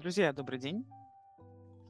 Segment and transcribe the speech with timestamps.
[0.00, 0.86] Друзья, добрый день.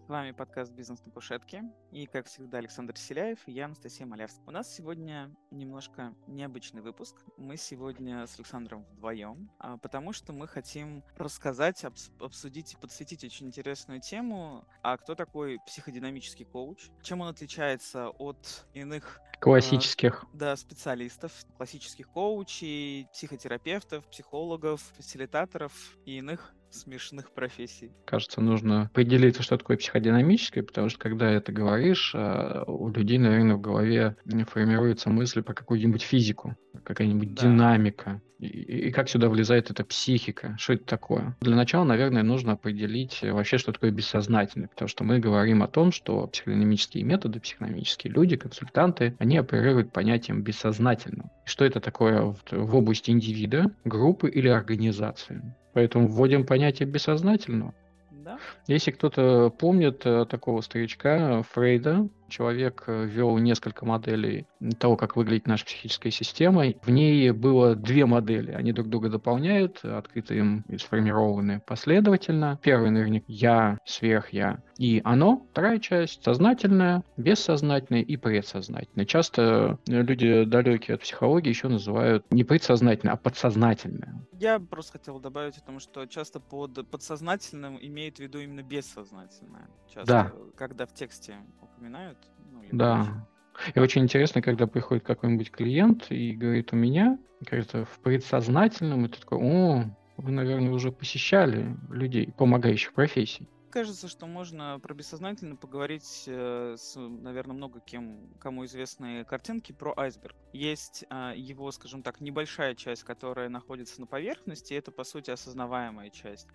[0.04, 1.62] С вами подкаст «Бизнес на кушетке».
[1.92, 4.44] И, как всегда, Александр Селяев и я, Анастасия Малявская.
[4.48, 7.14] У нас сегодня немножко необычный выпуск.
[7.36, 11.84] Мы сегодня с Александром вдвоем, а, потому что мы хотим рассказать,
[12.18, 14.64] обсудить и подсветить очень интересную тему.
[14.82, 16.88] А кто такой психодинамический коуч?
[17.02, 20.26] Чем он отличается от иных а, классических.
[20.32, 27.92] Да, специалистов, классических коучей, психотерапевтов, психологов, фасилитаторов и иных смешных профессий.
[28.04, 33.56] Кажется, нужно определиться, что такое психодинамическое, потому что когда это говоришь, а, у людей, наверное,
[33.56, 34.16] в голове
[34.48, 37.42] формируется мысль про какую-нибудь физику, какая-нибудь да.
[37.42, 38.22] динамика.
[38.38, 40.56] И, и как сюда влезает эта психика?
[40.58, 41.36] Что это такое?
[41.40, 45.92] Для начала, наверное, нужно определить вообще, что такое бессознательное, потому что мы говорим о том,
[45.92, 51.30] что психодинамические методы, психодинамические люди, консультанты, они оперируют понятием бессознательного.
[51.44, 55.42] Что это такое в, в области индивида, группы или организации?
[55.72, 57.74] Поэтому вводим понятие бессознательного.
[58.10, 58.38] Да.
[58.66, 64.46] Если кто-то помнит э, такого старичка Фрейда, человек э, ввел несколько моделей
[64.78, 66.64] того, как выглядит наша психическая система.
[66.82, 68.52] В ней было две модели.
[68.52, 72.58] Они друг друга дополняют, открыто им и сформированы последовательно.
[72.62, 75.46] Первый наверняка «я», «сверх-я» и «оно».
[75.52, 79.06] Вторая часть– сознательная, бессознательная и предсознательная.
[79.06, 84.26] Часто люди, далекие от психологии, еще называют не предсознательное, а подсознательное.
[84.32, 89.68] Я просто хотел добавить о том, что часто под подсознательным имеет в виду именно бессознательное.
[89.92, 90.32] Часто, да.
[90.56, 91.36] когда в тексте
[91.80, 92.18] упоминают.
[92.52, 93.26] Ну, да.
[93.74, 99.08] И очень интересно, когда приходит какой-нибудь клиент и говорит, у меня, кажется, в предсознательном, и
[99.08, 99.84] ты такой, о,
[100.16, 103.48] вы, наверное, уже посещали людей, помогающих профессий.
[103.70, 109.94] Кажется, что можно про бессознательно поговорить э, с, наверное, много кем, кому известны картинки про
[109.96, 110.34] айсберг.
[110.52, 116.10] Есть э, его, скажем так, небольшая часть, которая находится на поверхности, это, по сути, осознаваемая
[116.10, 116.48] часть,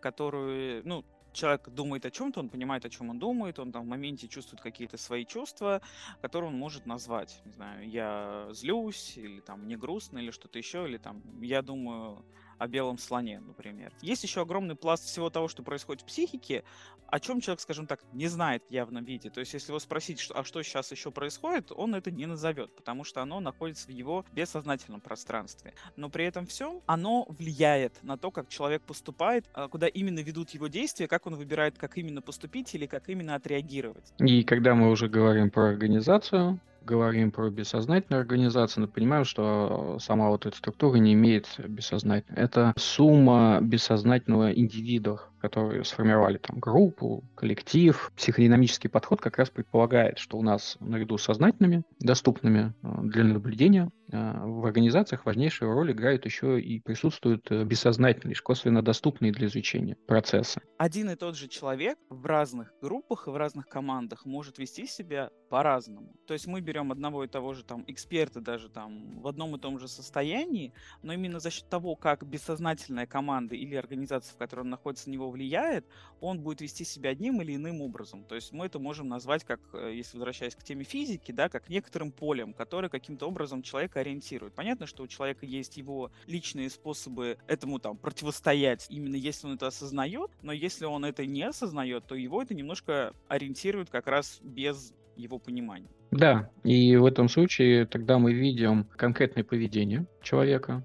[0.00, 3.86] которую, ну, человек думает о чем-то, он понимает, о чем он думает, он там в
[3.86, 5.80] моменте чувствует какие-то свои чувства,
[6.20, 7.40] которые он может назвать.
[7.44, 12.24] Не знаю, я злюсь, или там мне грустно, или что-то еще, или там я думаю
[12.60, 13.90] о белом слоне, например.
[14.02, 16.62] Есть еще огромный пласт всего того, что происходит в психике,
[17.06, 19.30] о чем человек, скажем так, не знает в явном виде.
[19.30, 22.76] То есть, если его спросить, что, а что сейчас еще происходит, он это не назовет,
[22.76, 25.72] потому что оно находится в его бессознательном пространстве.
[25.96, 30.50] Но при этом всем оно влияет на то, как человек поступает, а куда именно ведут
[30.50, 34.12] его действия, как он выбирает, как именно поступить или как именно отреагировать.
[34.18, 40.28] И когда мы уже говорим про организацию, говорим про бессознательную организацию, но понимаем, что сама
[40.28, 42.40] вот эта структура не имеет бессознательного.
[42.40, 48.12] Это сумма бессознательного индивидов, которые сформировали там группу, коллектив.
[48.16, 53.90] Психодинамический подход как раз предполагает, что у нас наряду с сознательными, доступными э, для наблюдения,
[54.12, 59.96] в организациях важнейшую роль играют еще и присутствуют э, бессознательные, лишь косвенно доступные для изучения
[60.06, 60.60] процессы.
[60.78, 65.30] Один и тот же человек в разных группах и в разных командах может вести себя
[65.48, 66.14] по-разному.
[66.26, 69.58] То есть мы берем одного и того же там эксперта даже там в одном и
[69.58, 70.72] том же состоянии,
[71.02, 75.14] но именно за счет того, как бессознательная команда или организация, в которой он находится, на
[75.14, 75.86] него влияет,
[76.20, 78.24] он будет вести себя одним или иным образом.
[78.24, 81.68] То есть мы это можем назвать, как, э, если возвращаясь к теме физики, да, как
[81.68, 84.54] некоторым полем, которое каким-то образом человека ориентирует.
[84.54, 89.68] Понятно, что у человека есть его личные способы этому там противостоять, именно если он это
[89.68, 94.94] осознает, но если он это не осознает, то его это немножко ориентирует как раз без
[95.16, 95.88] его понимания.
[96.10, 100.84] Да, и в этом случае тогда мы видим конкретное поведение человека,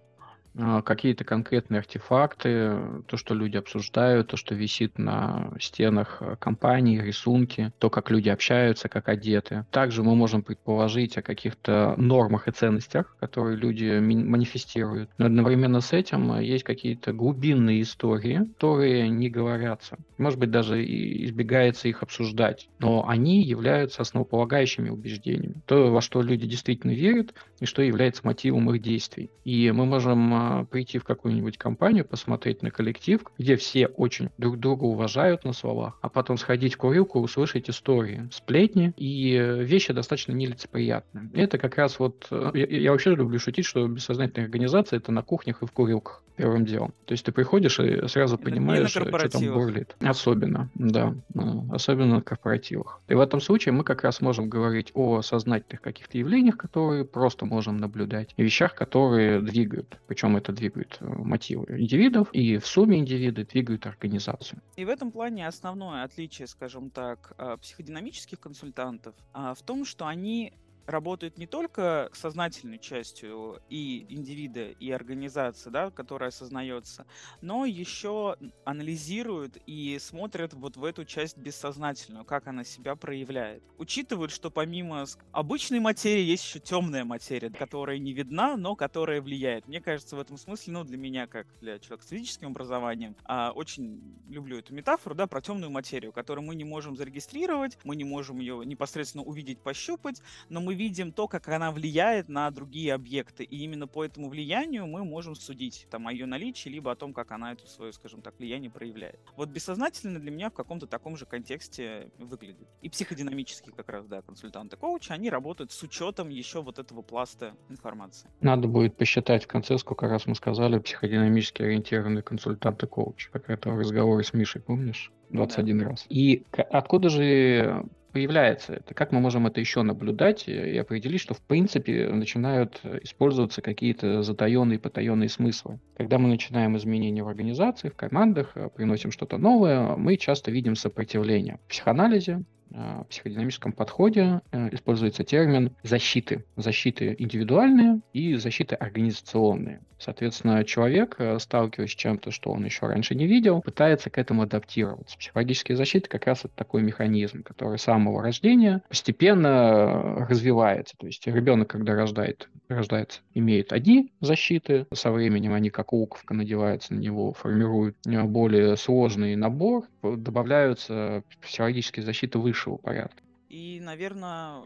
[0.86, 2.78] какие-то конкретные артефакты,
[3.08, 8.30] то, что люди обсуждают, то, что висит на стенах э, компании, рисунки, то, как люди
[8.30, 9.66] общаются, как одеты.
[9.72, 15.10] Также мы можем предположить о каких-то нормах и ценностях, которые люди манифестируют.
[15.18, 19.98] Но одновременно с этим э, есть какие-то глубинные истории, которые не говорятся.
[20.18, 22.70] Может быть, даже избегается их обсуждать.
[22.80, 25.62] Но они являются основополагающими убеждениями.
[25.66, 29.30] То, во что люди действительно верят, и что является мотивом их действий.
[29.44, 34.60] И мы можем э, прийти в какую-нибудь компанию, посмотреть на коллектив, где все очень друг
[34.60, 39.94] друга уважают на словах, а потом сходить в курилку, услышать истории, сплетни и э, вещи
[39.94, 41.30] достаточно нелицеприятные.
[41.34, 42.28] Это как раз вот...
[42.32, 46.24] Э, я, я вообще люблю шутить, что бессознательная организация— это на кухнях и в курилках
[46.36, 46.94] первым делом.
[47.06, 49.96] То есть ты приходишь и сразу понимаешь, что там бурлит.
[50.00, 51.16] Особенно, да.
[51.34, 51.40] Э,
[51.72, 53.02] особенно на корпоративах.
[53.08, 57.46] И в этом случае мы как раз можем говорить о сознательных каких-то явлениях, которые просто
[57.46, 59.98] можем наблюдать, и вещах, которые двигают.
[60.08, 64.62] Причем это двигает э, мотивы индивидов, и в сумме индивиды двигают организацию.
[64.76, 70.08] И в этом плане основное отличие, скажем так, э, психодинамических консультантов а, в том, что
[70.08, 70.54] они
[70.86, 77.06] работают не только сознательной частью и индивида, и организации, да, которая осознается,
[77.42, 83.64] но еще анализируют и смотрят вот в эту часть бессознательную, как она себя проявляет.
[83.78, 89.68] Учитывают, что помимо обычной материи есть еще темная материя, которая не видна, но которая влияет.
[89.68, 93.52] Мне кажется, в этом смысле, ну, для меня, как для человека с физическим образованием, а,
[93.52, 98.04] очень люблю эту метафору, да, про темную материю, которую мы не можем зарегистрировать, мы не
[98.04, 103.44] можем ее непосредственно увидеть, пощупать, но мы видим то, как она влияет на другие объекты,
[103.44, 107.14] и именно по этому влиянию мы можем судить там, о ее наличии, либо о том,
[107.14, 109.20] как она это свое, скажем так, влияние проявляет.
[109.36, 112.68] Вот бессознательно для меня в каком-то таком же контексте выглядит.
[112.82, 118.30] И психодинамические как раз, да, консультанты-коучи, они работают с учетом еще вот этого пласта информации.
[118.42, 123.80] Надо будет посчитать в конце, сколько раз мы сказали психодинамически ориентированные консультанты-коучи, как это в
[123.80, 125.12] разговоре с Мишей, помнишь?
[125.30, 125.90] 21 да.
[125.90, 126.06] раз.
[126.10, 127.86] И откуда же
[128.16, 128.94] появляется это?
[128.94, 134.80] Как мы можем это еще наблюдать и определить, что в принципе начинают использоваться какие-то затаенные,
[134.80, 135.82] потаенные смыслы?
[135.98, 141.60] Когда мы начинаем изменения в организации, в командах, приносим что-то новое, мы часто видим сопротивление.
[141.66, 146.46] В психоанализе а, психодинамическом подходе э, используется термин защиты.
[146.56, 149.82] Защиты индивидуальные и защиты организационные.
[149.98, 154.42] Соответственно, человек, э, сталкиваясь с чем-то, что он еще раньше не видел, пытается к этому
[154.42, 155.18] адаптироваться.
[155.18, 160.96] Психологические защиты как раз это такой механизм, который с самого рождения постепенно э, развивается.
[160.98, 166.94] То есть ребенок, когда рождает, рождается, имеет одни защиты, со временем они как луковка надеваются
[166.94, 173.22] на него, формируют более сложный набор, добавляются психологические защиты выше высшего порядка.
[173.48, 174.64] И, наверное,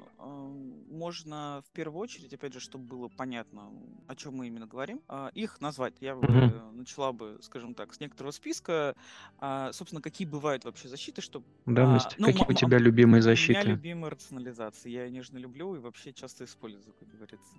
[0.89, 3.71] можно в первую очередь, опять же, чтобы было понятно,
[4.07, 5.95] о чем мы именно говорим, а, их назвать.
[5.99, 6.71] Я бы mm-hmm.
[6.71, 8.95] начала бы, скажем так, с некоторого списка.
[9.37, 11.45] А, собственно, какие бывают вообще защиты, чтобы...
[11.65, 13.59] Да, Настя, ну, какие у тебя любимые защиты?
[13.59, 14.89] У меня любимая рационализация.
[14.89, 17.57] Я ее нежно люблю и вообще часто использую, как говорится.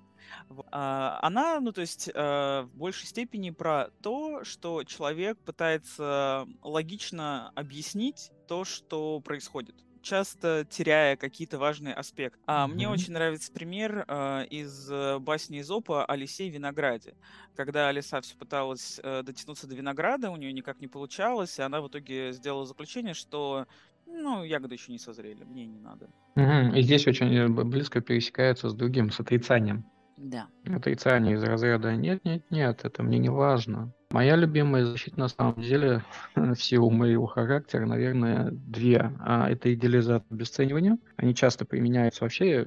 [0.72, 8.64] Она, ну, то есть, в большей степени про то, что человек пытается логично объяснить то,
[8.64, 12.38] что происходит часто теряя какие-то важные аспекты.
[12.46, 12.72] А mm-hmm.
[12.72, 17.14] мне очень нравится пример э, из басни Изопа о лисе и винограде.
[17.56, 21.80] Когда Алиса все пыталась э, дотянуться до винограда, у нее никак не получалось, и она
[21.80, 23.66] в итоге сделала заключение, что
[24.06, 26.08] ну, ягоды еще не созрели, мне не надо.
[26.36, 26.76] Угу.
[26.76, 29.84] И здесь очень э, близко пересекается с другим, с отрицанием.
[30.16, 30.48] Да.
[30.66, 33.92] Отрицание из разряда «нет, нет, нет, это мне не важно».
[34.10, 36.02] Моя любимая защита, на самом деле,
[36.34, 39.12] в силу моего характера, наверное, две.
[39.20, 40.98] А, это идеализация обесценивания.
[41.16, 42.66] Они часто применяются вообще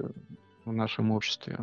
[0.64, 1.58] в нашем обществе.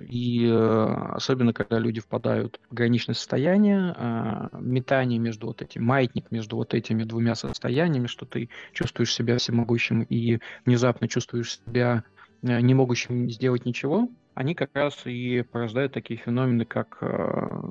[0.00, 6.32] И э, особенно, когда люди впадают в граничное состояние, э, метание между вот этим, маятник
[6.32, 12.02] между вот этими двумя состояниями, что ты чувствуешь себя всемогущим и внезапно чувствуешь себя
[12.42, 17.62] э, не могущим сделать ничего, они как раз и порождают такие феномены, как э,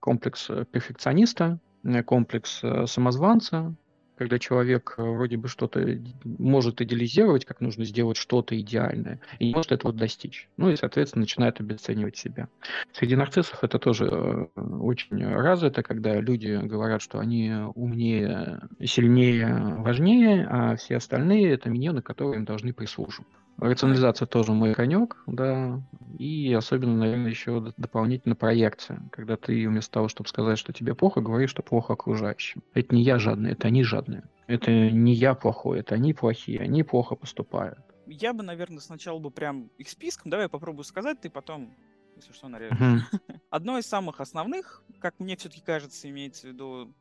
[0.00, 3.74] комплекс перфекциониста, э, комплекс э, самозванца,
[4.16, 9.72] когда человек вроде бы что-то может идеализировать, как нужно сделать что-то идеальное, и не может
[9.72, 10.48] этого достичь.
[10.56, 12.48] Ну и, соответственно, начинает обесценивать себя.
[12.92, 20.76] Среди нарциссов это тоже очень развито, когда люди говорят, что они умнее, сильнее, важнее, а
[20.76, 23.26] все остальные— это миньоны, которые им должны прислуживать.
[23.58, 25.80] Рационализация тоже мой конек, да.
[26.18, 29.02] И особенно, наверное, еще дополнительно проекция.
[29.12, 32.62] Когда ты вместо того, чтобы сказать, что тебе плохо, говоришь, что плохо окружающим.
[32.74, 34.24] Это не я жадный, это они жадные.
[34.46, 37.78] Это не я плохой, это они плохие, они плохо поступают.
[38.06, 41.74] Я бы, наверное, сначала бы прям их списком, давай я попробую сказать, ты потом,
[42.16, 42.78] если что, нарежешь.
[43.50, 46.92] Одно из самых основных, как мне все-таки кажется, имеется в виду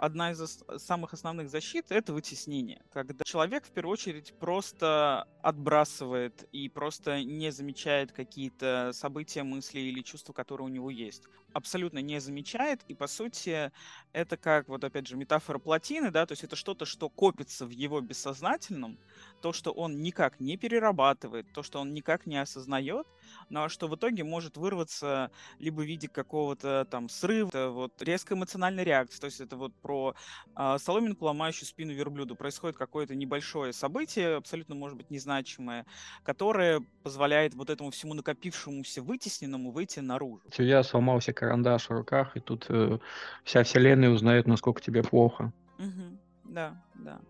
[0.00, 2.82] одна из самых основных защит— это вытеснение.
[2.90, 10.00] Когда человек, в первую очередь, просто отбрасывает и просто не замечает какие-то события, мысли или
[10.00, 11.24] чувства, которые у него есть.
[11.52, 13.72] Абсолютно не замечает, и, по сути,
[14.12, 17.70] это как, вот опять же, метафора плотины, да, то есть это что-то, что копится в
[17.70, 18.98] его бессознательном,
[19.42, 23.06] то, что он никак не перерабатывает, то, что он никак не осознает,
[23.48, 28.84] но что в итоге может вырваться либо в виде какого-то там срыва, вот резкой эмоциональной
[28.84, 30.14] реакции, то есть это вот про
[30.56, 32.36] э, соломинку, ломающую спину верблюду.
[32.36, 35.86] Происходит какое-то небольшое событие, абсолютно, может быть, незначимое,
[36.22, 40.42] которое позволяет вот этому всему накопившемуся вытесненному выйти наружу.
[40.58, 42.98] Я сломался карандаш в руках, и тут э,
[43.44, 45.52] вся вселенная узнает, насколько тебе плохо.
[45.78, 46.18] Угу.
[46.44, 47.20] Да, да.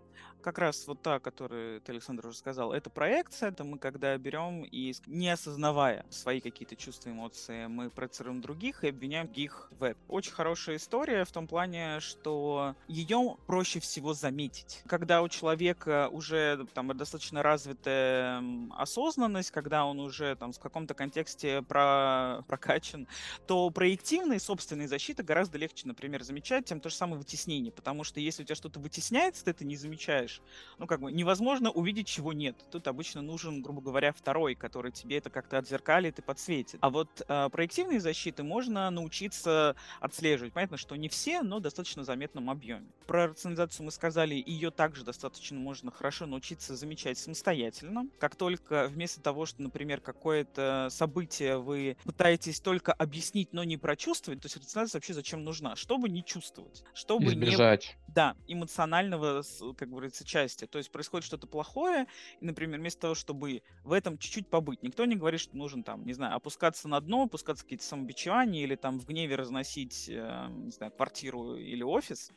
[0.40, 4.64] Как раз вот та, которую ты, Александр, уже сказал, это проекция, это мы когда берем
[4.64, 10.02] и, не осознавая свои какие-то чувства, эмоции, мы проецируем других и обвиняем их в этом.
[10.08, 14.82] Очень хорошая история в том плане, что ее проще всего заметить.
[14.86, 18.42] Когда у человека уже там достаточно развитая
[18.76, 22.42] осознанность, когда он уже там в каком-то контексте про...
[22.46, 23.06] прокачан,
[23.46, 28.20] то проективные собственные защиты гораздо легче, например, замечать, чем то же самое вытеснение, потому что
[28.20, 30.40] если у тебя что-то вытесняется, ты это не замечаешь, знаешь,
[30.78, 32.56] ну, как бы невозможно увидеть, чего нет.
[32.70, 36.78] Тут обычно нужен, грубо говоря, второй, который тебе это как-то отзеркалит и подсветит.
[36.80, 40.52] А вот э, проективные защиты можно научиться отслеживать.
[40.52, 42.86] Понятно, что не все, но достаточно заметном объеме.
[43.06, 48.06] Про рационализацию мы сказали, ее также достаточно можно хорошо научиться замечать самостоятельно.
[48.18, 54.40] Как только вместо того, что, например, какое-то событие вы пытаетесь только объяснить, но не прочувствовать,
[54.40, 55.76] то есть рационализация вообще зачем нужна?
[55.76, 56.84] Чтобы не чувствовать.
[56.94, 57.96] Чтобы Избежать.
[58.06, 58.14] не...
[58.14, 59.42] Да, эмоционального,
[59.76, 60.68] как говорится, является частью.
[60.68, 62.06] То есть происходит что-то плохое,
[62.40, 66.04] и, например, вместо того, чтобы в этом чуть-чуть побыть, никто не говорит, что нужен там,
[66.06, 70.70] не знаю, опускаться на дно, опускаться какие-то самобичевания или там в гневе разносить, э, не
[70.70, 72.32] знаю, квартиру или офис.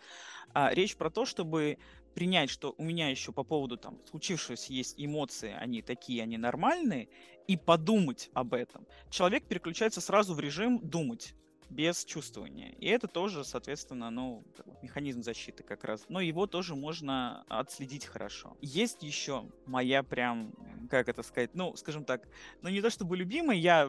[0.54, 1.78] А речь про то, чтобы
[2.16, 7.08] принять, что у меня еще по поводу там случившегося есть эмоции, они такие, они нормальные,
[7.48, 8.86] и подумать об этом.
[9.10, 11.36] Человек переключается сразу в режим думать
[11.70, 12.74] без чувствования.
[12.80, 14.44] И это тоже, соответственно, ну,
[14.82, 16.06] механизм защиты как раз.
[16.10, 18.58] Но его тоже можно отследить хорошо.
[18.62, 20.54] Есть еще моя прям,
[20.90, 22.28] как это сказать, ну, скажем так,
[22.62, 23.88] ну не то чтобы любимая, я,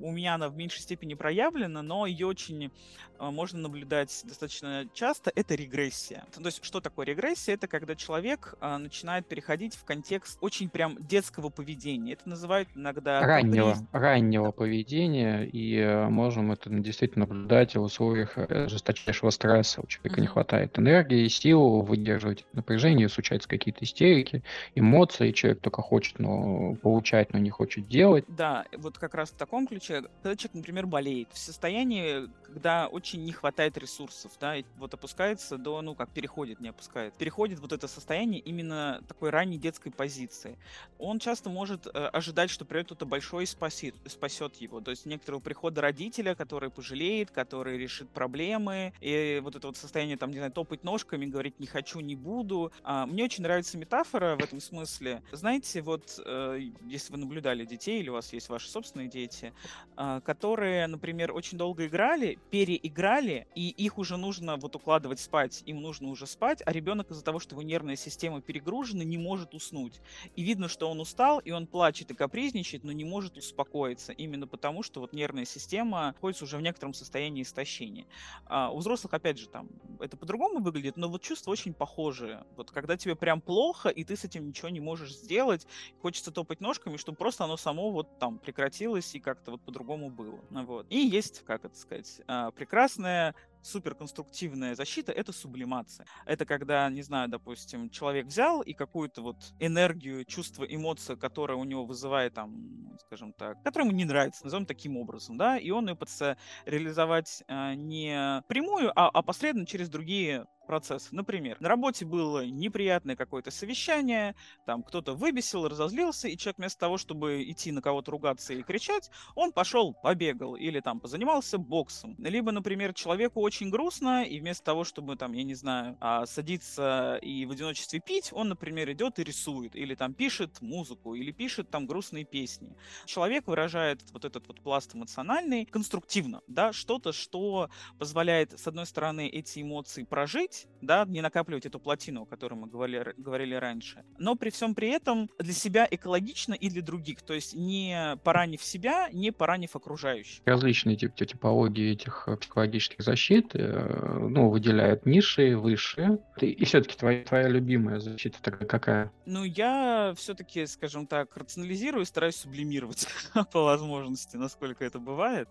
[0.00, 2.70] у меня она в меньшей степени проявлена, но ее очень
[3.18, 6.24] а, можно наблюдать достаточно часто, это регрессия.
[6.32, 7.54] То есть, что такое регрессия?
[7.54, 12.14] Это когда человек а, начинает переходить в контекст очень прям детского поведения.
[12.14, 13.20] Это называют иногда...
[13.20, 13.88] Раннего, каприз...
[13.92, 19.80] раннего поведения, и э, можем это действительно наблюдать в условиях э, жесточайшего стресса.
[19.82, 24.42] У человека не хватает энергии, сил выдерживать напряжение, случаются какие-то истерики,
[24.74, 28.24] эмоции, человек только хочет но получать, но не хочет делать.
[28.28, 33.24] Да, вот как раз в таком ключе, когда человек, например, болеет, в состоянии, когда очень
[33.24, 37.88] не хватает ресурсов, да, вот опускается до, ну, как переходит, не опускает, переходит вот это
[37.88, 40.58] состояние именно такой ранней детской позиции.
[40.98, 44.80] Он часто может э, ожидать, что придет кто-то большой и спасет, спасет его.
[44.80, 46.94] То есть некоторого прихода родителя, который пожалеет,
[47.30, 51.66] который решит проблемы, и вот это вот состояние, там, не знаю, топать ножками, говорить не
[51.66, 52.72] хочу, не буду.
[52.82, 55.22] А, мне очень нравится метафора в этом смысле.
[55.32, 59.52] Знаете, вот э, если вы наблюдали детей, или у вас есть ваши собственные дети,
[59.96, 65.80] э, которые, например, очень долго играли, переиграли, и их уже нужно вот укладывать спать, им
[65.82, 70.00] нужно уже спать, а ребенок из-за того, что его нервная система перегружена, не может уснуть.
[70.36, 74.46] И видно, что он устал, и он плачет и капризничает, но не может успокоиться, именно
[74.46, 78.06] потому, что вот нервная система находится уже в некотором состоянии истощения.
[78.46, 79.68] А у взрослых, опять же, там
[80.00, 82.44] это по-другому выглядит, но вот чувства очень похожие.
[82.56, 85.66] Вот когда тебе прям плохо, и ты с этим ничего не можешь сделать,
[86.00, 90.40] хочется топать ножками, чтобы просто оно само вот там прекратилось и как-то вот по-другому было.
[90.50, 90.86] Вот.
[90.90, 96.06] И есть, как это сказать, а, прекрасная суперконструктивная защита— это сублимация.
[96.26, 101.64] Это когда, не знаю, допустим, человек взял и какую-то вот энергию, чувство, эмоцию, которая у
[101.64, 105.88] него вызывает там, скажем так, которая ему не нравится, назовем таким образом, да, и он
[105.88, 111.08] ее пытается реализовать э, не прямую, а опосредованно через другие процесс.
[111.12, 114.34] Например, на работе было неприятное какое-то совещание,
[114.66, 119.10] там кто-то выбесил, разозлился, и человек вместо того, чтобы идти на кого-то ругаться или кричать,
[119.34, 122.16] он пошел, побегал или там позанимался боксом.
[122.18, 127.18] Либо, например, человеку очень грустно, и вместо того, чтобы там, я не знаю, а, садиться
[127.22, 131.70] и в одиночестве пить, он, например, идет и рисует, или там пишет музыку, или пишет
[131.70, 132.76] там грустные песни.
[133.06, 139.28] Человек выражает вот этот вот пласт эмоциональный конструктивно, да, что-то, что позволяет, с одной стороны,
[139.28, 144.04] эти эмоции прожить, жить, да, не накапливать эту плотину, о которой мы говорили, говорили раньше,
[144.18, 148.62] но при всем при этом для себя экологично и для других, то есть не поранив
[148.62, 150.42] себя, не поранив окружающих.
[150.44, 156.18] Различные тип типологии этих э, психологических защит, э, ну, выделяют низшие, высшие.
[156.40, 159.12] И все-таки твоя, твоя любимая защита такая какая?
[159.26, 163.08] Ну, я все-таки, скажем так, рационализирую и стараюсь сублимировать
[163.52, 165.48] по возможности, насколько это бывает.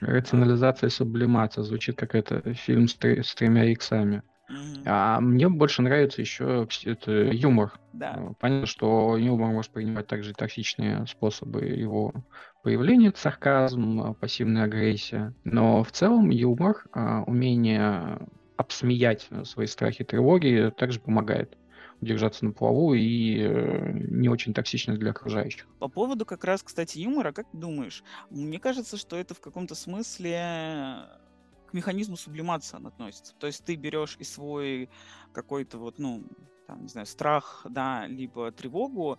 [0.00, 1.64] Рационализация и сублимация.
[1.64, 4.22] Звучит как это фильм с, с тремя иксами.
[4.84, 7.72] А мне больше нравится еще это юмор.
[7.92, 8.12] Да.
[8.12, 12.12] А, понятно, что юмор может принимать также токсичные способы его
[12.62, 15.34] появления, сарказм, а, пассивная агрессия.
[15.44, 21.56] Но в целом юмор, а, умение обсмеять свои страхи и тревоги также помогает
[22.00, 25.66] удержаться на плаву и э, не очень токсично для окружающих.
[25.78, 28.04] По поводу как раз, кстати, юмора, как ты думаешь?
[28.30, 31.08] Мне кажется, что это в каком-то смысле
[31.74, 33.34] механизму сублимации он относится.
[33.38, 34.88] То есть ты берешь и свой
[35.32, 36.24] какой-то вот, ну,
[36.66, 39.18] там, не знаю, страх, да, либо тревогу,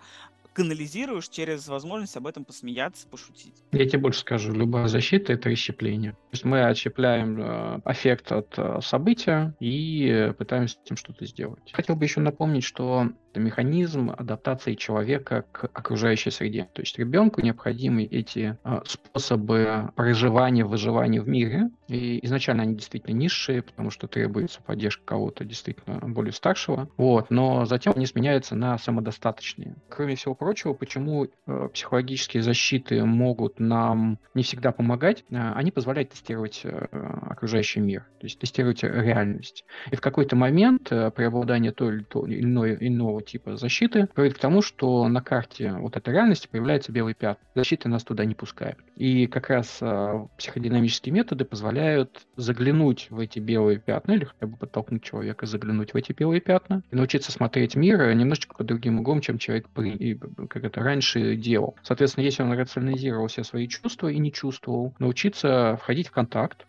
[0.53, 3.53] канализируешь через возможность об этом посмеяться, пошутить.
[3.73, 6.13] Я тебе больше скажу, любая защита— это расщепление.
[6.13, 11.71] То есть мы отщепляем э, эффект от э, события и пытаемся с этим что-то сделать.
[11.73, 16.69] Хотел бы еще напомнить, что это механизм адаптации человека к окружающей среде.
[16.71, 21.69] То есть ребенку необходимы эти э, способы проживания, выживания в мире.
[21.89, 26.89] И изначально они действительно низшие, потому что требуется поддержка кого-то действительно более старшего.
[26.95, 27.29] Вот.
[27.29, 29.75] Но затем они сменяются на самодостаточные.
[29.89, 36.11] Кроме всего прочего, почему э, психологические защиты могут нам не всегда помогать, э, они позволяют
[36.11, 36.87] тестировать э,
[37.29, 39.65] окружающий мир, то есть тестировать реальность.
[39.91, 45.07] И в какой-то момент преобладание той или иной, иного типа защиты приводит к тому, что
[45.07, 47.45] на карте вот этой реальности появляется белый пятна.
[47.55, 48.77] Защита нас туда не пускает.
[48.95, 54.57] И как раз э, психодинамические методы позволяют заглянуть в эти белые пятна или хотя бы
[54.57, 59.21] подтолкнуть человека заглянуть в эти белые пятна и научиться смотреть мир немножечко под другим углом,
[59.21, 60.15] чем человек при,
[60.49, 61.75] как это раньше делал.
[61.83, 66.65] Соответственно, если он рационализировал все свои чувства и не чувствовал, научиться входить в контакт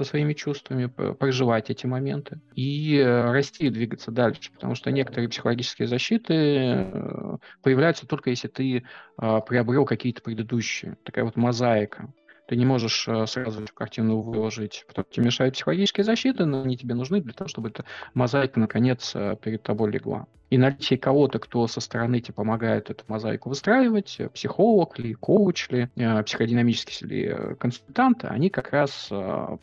[0.00, 4.50] со своими чувствами, проживать эти моменты и э, расти и двигаться дальше.
[4.52, 8.84] Потому что некоторые психологические защиты э, появляются только если ты
[9.18, 10.96] а, приобрел какие-то предыдущие.
[11.04, 12.10] Такая вот мозаика.
[12.50, 16.76] Ты не можешь э, сразу картину выложить, потому что тебе мешают психологические защиты, но они
[16.76, 20.26] тебе нужны для того, чтобы эта мозаика наконец э, перед тобой легла.
[20.50, 25.70] И наличие кого-то, кто со стороны тебе помогает эту мозаику выстраивать, э, психолог ли, коуч
[25.70, 29.12] ли, психодинамический ли консультант, они как раз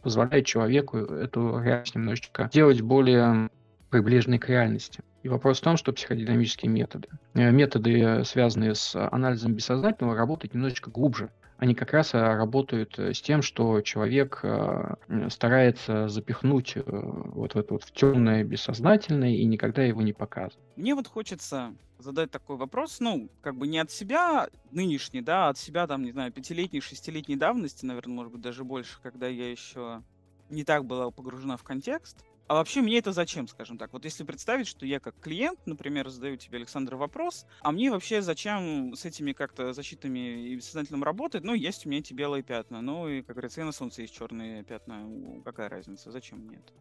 [0.01, 3.49] позволяют человеку эту реальность немножечко делать более
[3.89, 5.03] приближенной к реальности.
[5.23, 11.29] И вопрос в том, что психодинамические методы, методы, связанные с анализом бессознательного, работают немножечко глубже
[11.57, 14.95] они как раз э, работают э, с тем, что человек э,
[15.29, 20.57] старается запихнуть вот в это вот в темное бессознательное и никогда его не показывает.
[20.75, 25.49] Мне вот хочется задать такой вопрос, ну, как бы не от себя нынешней, да, а
[25.49, 29.49] от себя, там, не знаю, пятилетней, шестилетней давности, наверное, может быть, даже больше, когда я
[29.49, 30.03] еще
[30.49, 32.23] не так была погружена в контекст.
[32.47, 33.91] А вообще мне это зачем, скажем так?
[33.91, 38.21] Вот если представить, что я как клиент, например, задаю тебе, Александр, вопрос, а мне вообще
[38.21, 41.43] зачем с этими как-то защитами и бессознательным работать?
[41.43, 44.15] Ну, есть у меня эти белые пятна, ну и, как говорится, и на солнце есть
[44.15, 45.05] черные пятна.
[45.43, 46.09] Какая разница?
[46.11, 46.73] Зачем мне это?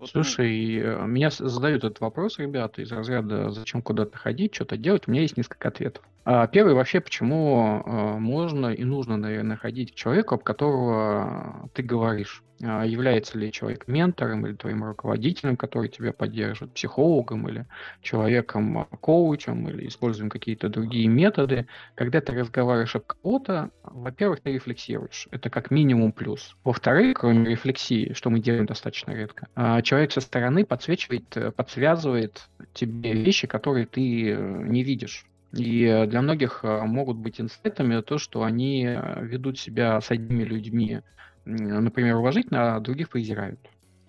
[0.00, 1.06] Вот, ну Слушай, ну...
[1.06, 5.36] меня задают этот вопрос, ребята, из разряда «Зачем куда-то ходить, что-то делать?» У меня есть
[5.36, 6.04] несколько ответов.
[6.24, 11.82] А первый вообще, почему а, можно и нужно, наверное, ходить к человеку, об которого ты
[11.82, 12.44] говоришь.
[12.62, 17.66] А, является ли человек ментором или твоим руководителем, который тебя поддерживает, психологом или
[18.02, 21.66] человеком-коучем, или используем какие-то другие методы.
[21.96, 25.26] Когда ты разговариваешь об кого-то, во-первых, ты рефлексируешь.
[25.32, 26.56] Это как минимум плюс.
[26.62, 29.48] Во-вторых, кроме рефлексии, что мы делаем достаточно редко,
[29.82, 35.26] человек со стороны подсвечивает, подсвязывает тебе вещи, которые ты э, не видишь.
[35.54, 38.84] И для многих э, могут быть инсайтами то, что они
[39.20, 41.02] ведут себя с одними людьми
[41.44, 43.60] например, уважительно, а других презирают.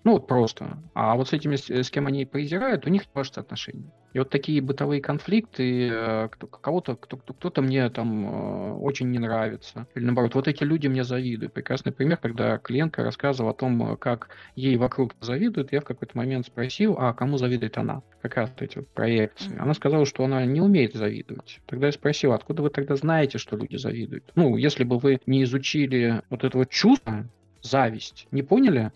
[0.04, 0.82] Ну, вот просто.
[0.94, 3.90] А вот с этими, с кем они презирают, у них не отношения.
[4.14, 6.28] И вот такие бытовые конфликты, э,
[6.60, 9.88] кого-то, кто-то мне там э, очень не нравится.
[9.96, 11.52] Или наоборот, вот эти люди мне завидуют.
[11.52, 15.72] Прекрасный пример, когда клиентка рассказывала о том, как ей вокруг завидуют.
[15.72, 18.02] Я в какой-то момент спросил, а кому завидует она?
[18.22, 19.58] Как раз эти вот проекции.
[19.58, 21.60] Она сказала, что она не умеет завидовать.
[21.66, 24.30] Тогда я спросил, откуда вы тогда знаете, что люди завидуют?
[24.36, 27.26] Ну, если бы вы не изучили вот это вот чувство,
[27.62, 28.92] зависть, не поняли,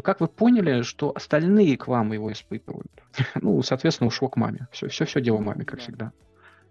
[0.00, 2.90] то как вы поняли, что остальные к вам его испытывают?
[3.34, 4.66] ну, соответственно, ушло к маме.
[4.72, 6.12] Все, все, все дело маме, как всегда.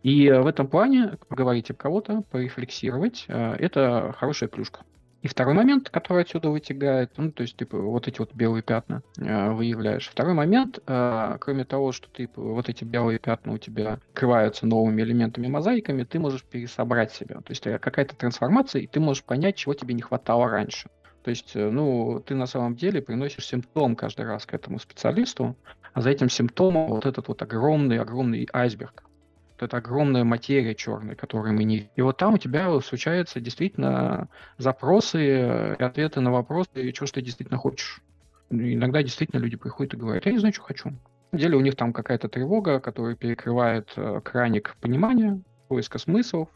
[0.01, 4.79] И э, в этом плане поговорить об кого-то, порефлексировать, э, это хорошая плюшка.
[5.21, 9.03] И второй момент, который отсюда вытягает, ну, то есть, типа, вот эти вот белые пятна
[9.19, 10.09] э, выявляешь.
[10.09, 15.03] Второй момент, э, кроме того, что ты, вот эти белые пятна у тебя крываются новыми
[15.03, 17.41] элементами, мозаиками, ты можешь пересобрать себя.
[17.41, 20.89] То есть, какая-то трансформация, и ты можешь понять, чего тебе не хватало раньше.
[21.29, 25.55] То есть, э, ну, ты на самом деле приносишь симптом каждый раз к этому специалисту,
[25.93, 29.03] а за этим симптомом вот этот вот огромный-огромный айсберг.
[29.51, 31.91] Вот это огромная материя черная, которую мы не...
[31.95, 37.59] И вот там у тебя случаются действительно запросы и ответы на вопросы, что ты действительно
[37.59, 38.01] хочешь.
[38.49, 40.95] Иногда действительно люди приходят и говорят, я не знаю, что хочу.
[41.31, 46.49] На деле у них там какая-то тревога, которая перекрывает э, краник понимания, поиска смыслов,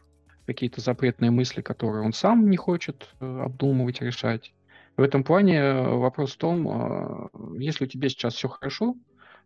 [0.46, 4.52] какие-то запретные мысли, которые он сам не хочет э, обдумывать, решать.
[4.96, 7.28] В этом плане э, вопрос в том, э,
[7.58, 8.96] если у тебя сейчас все хорошо,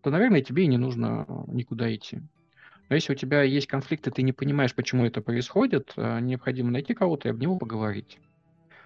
[0.03, 2.21] то, наверное, тебе и не нужно никуда идти.
[2.89, 7.29] Но если у тебя есть конфликты, ты не понимаешь, почему это происходит, необходимо найти кого-то
[7.29, 8.19] и об него поговорить.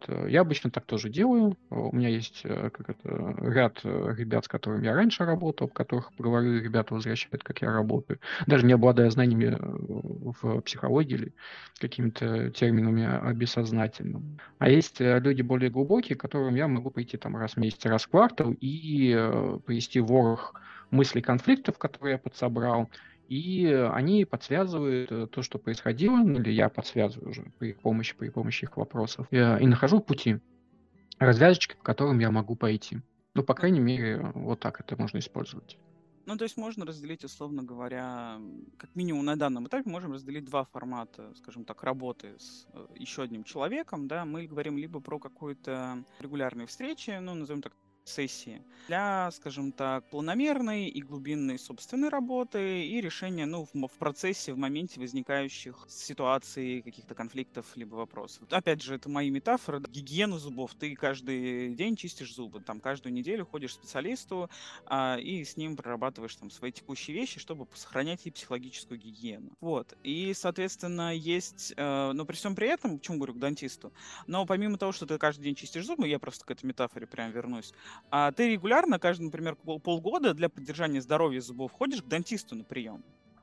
[0.08, 1.56] Э, я обычно так тоже делаю.
[1.70, 6.10] У меня есть э, как это, ряд э, ребят, с которыми я раньше работал, которых
[6.18, 8.18] говорю, ребята возвращают, как я работаю.
[8.46, 11.34] Даже не обладая знаниями в психологии или
[11.78, 14.38] какими-то терминами бессознательным.
[14.58, 18.04] А есть люди более глубокие, к которым я могу пойти там раз в месяц, раз
[18.04, 19.12] в квартал и
[19.66, 20.54] привести ворох
[20.90, 22.90] мыслей конфликтов, которые я подсобрал,
[23.32, 28.28] и они подсвязывают э, то, что происходило, ну, или я подсвязываю уже при помощи, при
[28.28, 30.38] помощи их вопросов, и, и нахожу пути,
[31.18, 32.98] развязочки, по которым я могу пойти.
[33.32, 35.78] Ну, по крайней мере, вот так это можно использовать.
[36.26, 38.38] Ну, то есть можно разделить, условно говоря,
[38.76, 43.22] как минимум на данном этапе можем разделить два формата, скажем так, работы с э, еще
[43.22, 47.72] одним человеком, да, мы говорим либо про какую-то регулярные встречи, ну, назовем так,
[48.04, 54.52] сессии для, скажем так, планомерной и глубинной собственной работы и решения, ну, в, в процессе,
[54.52, 58.42] в моменте возникающих ситуаций, каких-то конфликтов либо вопросов.
[58.50, 59.80] Опять же, это мои метафоры.
[59.80, 60.74] Гигиену зубов.
[60.74, 62.60] Ты каждый день чистишь зубы.
[62.60, 64.50] Там каждую неделю ходишь к специалисту
[64.86, 69.50] а, и с ним прорабатываешь там свои текущие вещи, чтобы сохранять и психологическую гигиену.
[69.60, 69.96] Вот.
[70.02, 73.92] И, соответственно, есть, э, но при всем при этом, почему говорю, к дантисту,
[74.26, 77.30] но помимо того, что ты каждый день чистишь зубы, я просто к этой метафоре прям
[77.30, 77.72] вернусь,
[78.10, 83.02] а ты регулярно, каждый, например, полгода для поддержания здоровья зубов ходишь к дантисту на прием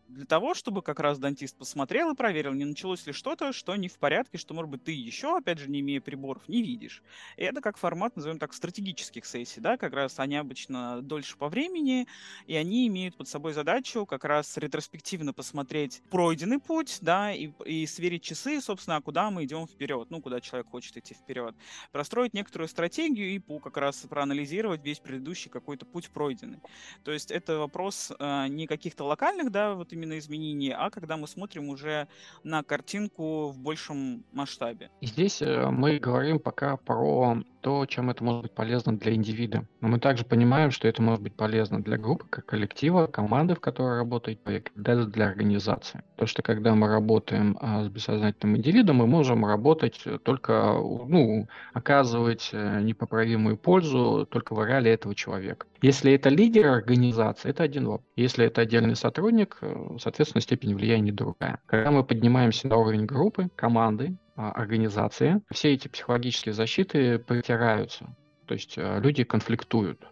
[0.10, 3.88] для того, чтобы как раз дантист посмотрел и проверил, не началось ли что-то, что не
[3.88, 7.04] в порядке, что, может быть, ты еще, опять же, не имея приборов, не видишь.
[7.38, 11.48] И это как формат, назовем так, стратегических сессий, да, как раз они обычно дольше по
[11.48, 12.08] времени,
[12.48, 17.86] и они имеют под собой задачу как раз ретроспективно посмотреть пройденный путь, да, и, и
[17.86, 21.56] сверить часы, собственно, а куда мы идем вперед, ну, куда человек хочет идти вперед.
[21.92, 26.60] Простроить некоторую стратегию и по, как раз проанализировать весь предыдущий какой-то путь пройденный.
[27.04, 31.28] То есть это вопрос э, не каких-то локальных, да, вот именно изменений, а когда мы
[31.28, 32.08] смотрим уже
[32.44, 34.90] на картинку в большем масштабе.
[35.02, 39.66] Здесь э, мы говорим пока про то, чем это может быть полезно для индивида.
[39.82, 43.60] Но мы также понимаем, что это может быть полезно для группы, как коллектива, команды, в
[43.60, 46.04] которой работает человек, даже для организации.
[46.16, 50.74] То, что когда мы работаем а, с бессознательным индивидом, мы можем работать только,
[51.08, 55.68] ну, оказывать э, непоправимую пользу только в реале этого человека.
[55.82, 58.06] Если это лидер организации, это один вопрос.
[58.16, 61.60] Если это отдельный сотрудник, э, соответственно, степень влияния другая.
[61.66, 68.16] Когда мы поднимаемся на уровень группы, команды, а, организации, все эти психологические защиты притираются.
[68.46, 70.06] То есть э, люди конфликтуют.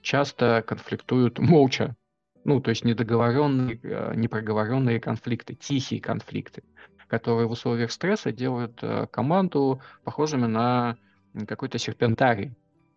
[0.00, 1.96] Часто конфликтуют молча.
[2.44, 6.62] Ну, то есть недоговоренные, э, непроговоренные конфликты, тихие конфликты,
[7.08, 10.96] которые в условиях стресса делают команду похожими на
[11.46, 12.54] какой-то серпентарий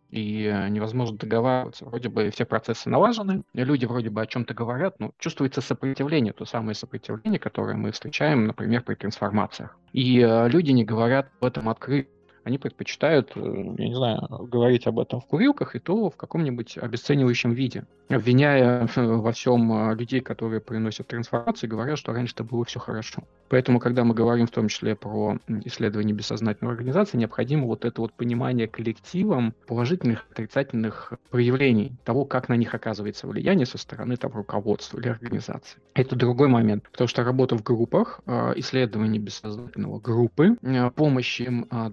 [0.09, 1.85] и э, невозможно договариваться.
[1.85, 6.45] Вроде бы все процессы налажены, люди вроде бы о чем-то говорят, но чувствуется сопротивление, то
[6.45, 9.77] самое сопротивление, которое мы встречаем, например, при трансформациях.
[9.93, 12.09] И э, люди не говорят об этом открыто
[12.47, 13.39] они предпочитают, э,
[13.77, 18.87] я не знаю, говорить об этом в курилках и то в каком-нибудь обесценивающем виде, обвиняя
[18.95, 23.23] во всем людей, которые приносят трансформации, говоря, что раньше-то было все хорошо.
[23.49, 28.13] Поэтому, когда мы говорим в том числе про исследование бессознательной организации, необходимо вот это вот
[28.13, 34.99] понимание коллективом положительных, отрицательных проявлений того, как на них оказывается влияние со стороны там, руководства
[34.99, 35.79] или организации.
[35.93, 41.67] Это другой момент, потому что работа в группах, а, исследование бессознательного группы, а, помощь им
[41.69, 41.89] а,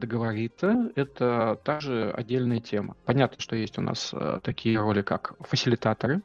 [0.48, 2.96] договориться, это также отдельная тема.
[3.04, 6.22] Понятно, что есть у нас такие роли, как фасилитаторы,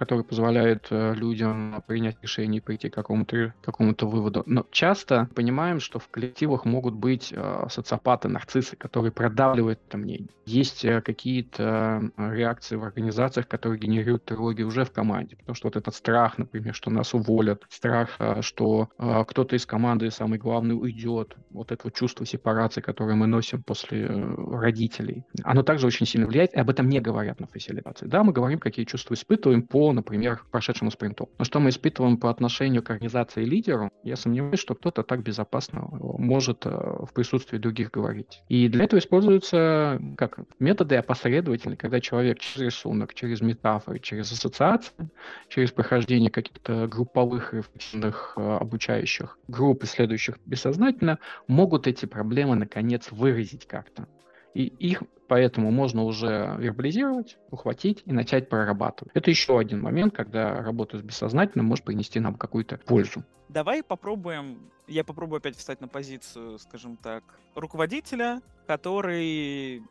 [0.00, 4.42] который позволяет э, людям принять решение и прийти к какому-то какому выводу.
[4.46, 10.30] Но часто понимаем, что в коллективах могут быть э, социопаты, нарциссы, которые продавливают это мнение.
[10.46, 15.36] Есть э, какие-то реакции в организациях, которые генерируют тревоги уже в команде.
[15.36, 20.38] Потому что вот этот страх, например, что нас уволят, страх, что кто-то из команды, самый
[20.38, 26.06] главный, уйдет, вот это вот чувство сепарации, которое мы носим после родителей, оно также очень
[26.06, 28.06] сильно влияет, и об этом не говорят на фасилитации.
[28.06, 31.28] Да, мы говорим, какие чувства испытываем по например, прошедшему спринту.
[31.38, 35.22] Но что мы испытываем по отношению к организации и лидеру, я сомневаюсь, что кто-то так
[35.22, 38.42] безопасно может э, в присутствии других говорить.
[38.48, 45.10] И для этого используются как методы опосредовательные, когда человек через рисунок, через метафоры, через ассоциации,
[45.48, 53.66] через прохождение каких-то групповых рефлексивных э, обучающих групп, исследующих бессознательно, могут эти проблемы наконец выразить
[53.66, 54.06] как-то.
[54.54, 59.12] И их поэтому можно уже вербализировать, ухватить и начать прорабатывать.
[59.14, 63.22] Это еще один момент, когда работа с бессознательным может принести нам какую-то пользу.
[63.48, 67.22] Давай попробуем, я попробую опять встать на позицию, скажем так,
[67.54, 69.82] руководителя, который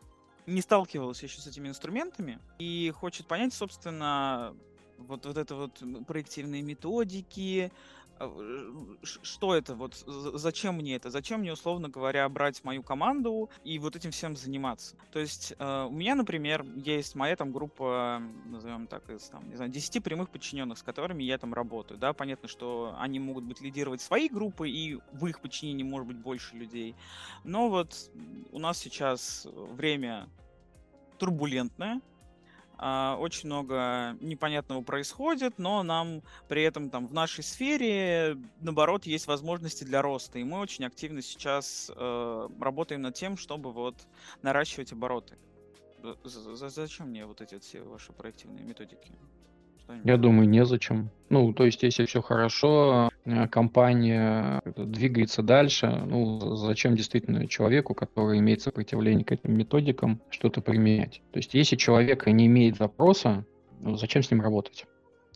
[0.45, 4.53] не сталкивался еще с этими инструментами и хочет понять, собственно,
[4.97, 7.71] вот, вот это вот проективные методики,
[9.03, 13.95] что это, вот зачем мне это, зачем мне, условно говоря, брать мою команду и вот
[13.95, 14.95] этим всем заниматься.
[15.11, 19.55] То есть э, у меня, например, есть моя там группа, назовем так, из там, не
[19.55, 23.61] знаю, 10 прямых подчиненных, с которыми я там работаю, да, понятно, что они могут быть
[23.61, 26.95] лидировать свои группы, и в их подчинении может быть больше людей,
[27.43, 28.11] но вот
[28.51, 30.29] у нас сейчас время
[31.17, 32.01] турбулентное, а,
[32.79, 39.83] очень много непонятного происходит, но нам при этом там в нашей сфере, наоборот, есть возможности
[39.83, 40.39] для роста.
[40.39, 43.95] И мы очень активно сейчас э, работаем над тем, чтобы вот
[44.41, 45.37] наращивать обороты.
[46.23, 49.11] Зачем мне вот эти все ваши проективные методики?
[50.03, 51.09] Я думаю, незачем.
[51.29, 58.39] Ну, то есть, если все хорошо, э, компания двигается дальше, ну, зачем действительно человеку, который
[58.39, 61.21] имеет сопротивление к этим методикам, что-то применять?
[61.31, 63.45] То есть, если человек не имеет запроса,
[63.79, 64.85] ну, зачем с ним работать?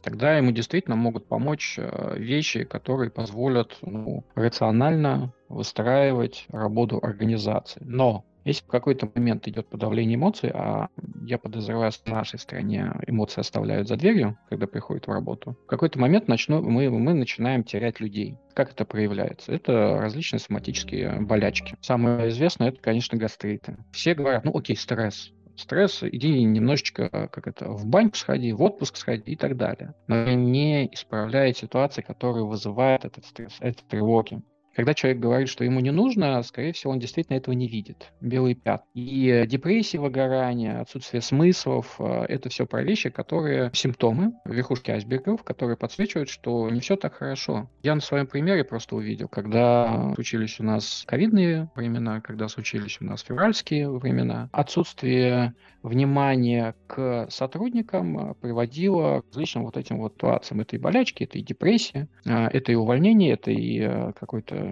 [0.01, 7.81] Тогда ему действительно могут помочь э, вещи, которые позволят ну, рационально выстраивать работу организации.
[7.85, 10.89] Но если в какой-то момент идет подавление эмоций, а
[11.25, 15.67] я подозреваю, что в нашей стране эмоции оставляют за дверью, когда приходят в работу, в
[15.67, 18.37] какой-то момент начну, мы, мы начинаем терять людей.
[18.53, 19.51] Как это проявляется?
[19.51, 21.75] Это различные соматические болячки.
[21.81, 23.77] Самое известное это, конечно, гастриты.
[23.91, 28.97] Все говорят, ну окей, стресс стресс, иди немножечко, как это, в баньку сходи, в отпуск
[28.97, 29.93] сходи и так далее.
[30.07, 34.41] Но не исправляет ситуации, которые вызывают этот стресс, эти тревоги.
[34.75, 38.11] Когда человек говорит, что ему не нужно, скорее всего, он действительно этого не видит.
[38.21, 38.83] Белый пят.
[38.93, 45.77] И депрессия, выгорание, отсутствие смыслов э,– это все про вещи, которые симптомы, верхушки айсбергов, которые
[45.77, 47.69] подсвечивают, что не все так хорошо.
[47.83, 53.05] Я на своем примере просто увидел, когда случились у нас ковидные времена, когда случились у
[53.05, 60.61] нас февральские времена, отсутствие внимания к сотрудникам э, приводило к различным вот этим вот ситуациям.
[60.61, 64.62] Это и болячки, это и депрессия, э, это и увольнение, это и какой-то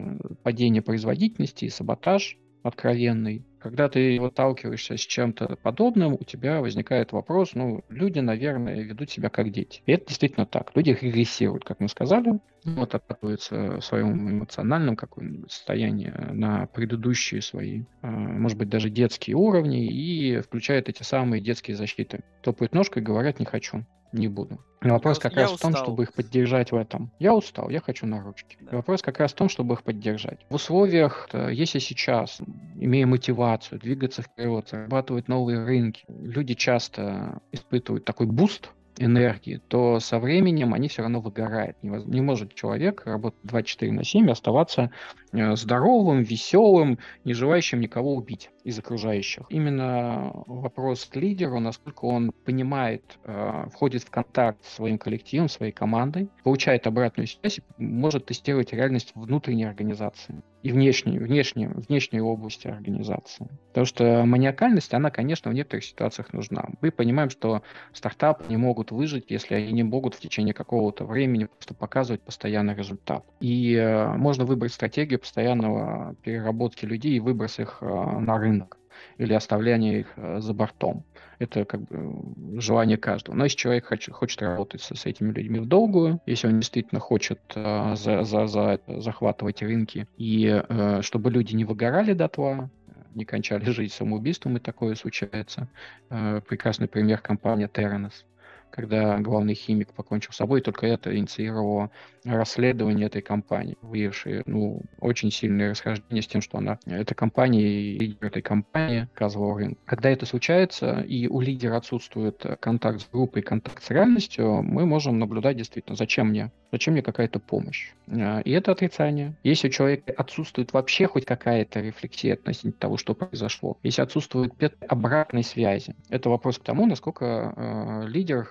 [0.44, 3.46] падение производительности и саботаж откровенный.
[3.60, 9.12] Когда ты вот сталкиваешься с чем-то подобным, у тебя возникает вопрос, ну, люди, наверное, ведут
[9.12, 9.84] себя как дети.
[9.86, 10.72] И это действительно так.
[10.76, 17.84] Люди регрессируют, как мы сказали, вот откатываются в своем эмоциональном каком-нибудь состоянии на предыдущие свои,
[18.02, 22.24] а, может быть, даже детские уровни и включают эти самые детские защиты.
[22.42, 24.60] Топают ножкой говорят «не хочу» не буду.
[24.82, 25.72] Но вопрос как я раз устал.
[25.72, 27.12] в том, чтобы их поддержать в этом.
[27.20, 28.58] Я устал, я хочу на ручки.
[28.62, 28.78] Да.
[28.78, 30.40] вопрос как раз в том, чтобы их поддержать.
[30.50, 32.40] В условиях, если сейчас,
[32.76, 40.20] имея мотивацию, двигаться вперед, зарабатывать новые рынки, люди часто испытывают такой буст, энергии, то со
[40.20, 41.78] временем они все равно выгорают.
[41.82, 44.92] Не, может человек работать 24 на 7 и оставаться
[45.32, 49.46] э, здоровым, веселым, не желающим никого убить из окружающих.
[49.50, 55.72] Именно вопрос к лидеру, насколько он понимает, э, входит в контакт с своим коллективом, своей
[55.72, 63.48] командой, получает обратную связь может тестировать реальность внутренней организации и внешней, внешней, внешней области организации.
[63.70, 66.66] Потому что маниакальность, она, конечно, в некоторых ситуациях нужна.
[66.82, 71.46] Мы понимаем, что стартапы не могут выжить, если они не могут в течение какого-то времени
[71.46, 73.26] просто показывать постоянный результат.
[73.40, 78.78] И э, можно выбрать стратегию постоянного переработки людей и выброс их э, на рынок
[79.18, 81.04] или оставление их э, за бортом.
[81.42, 83.36] Это как бы желание каждого.
[83.36, 87.02] Но если человек хочет, хочет работать с, с этими людьми в долгую, если он действительно
[87.02, 92.70] хочет э, за, за, за захватывать рынки, и э, чтобы люди не выгорали до дотла,
[93.16, 95.68] не кончали жизнь самоубийством, и такое случается.
[96.12, 98.24] Э, прекрасный пример компания Terranos
[98.72, 101.92] когда главный химик покончил с собой, только это инициировало
[102.26, 108.00] расследование этой компании, выявившее ну, очень сильное расхождение с тем, что она, эта компания и
[108.00, 109.78] лидер этой компании оказывал рынок.
[109.86, 115.20] Когда это случается, и у лидера отсутствует контакт с группой, контакт с реальностью, мы можем
[115.20, 117.92] наблюдать действительно, зачем мне, зачем мне какая-то помощь.
[118.08, 119.34] А, и это отрицание.
[119.44, 124.54] Если у человека отсутствует вообще хоть какая-то рефлексия относительно того, что произошло, если отсутствует
[124.88, 128.48] обратной связи, это вопрос к тому, насколько э, лидер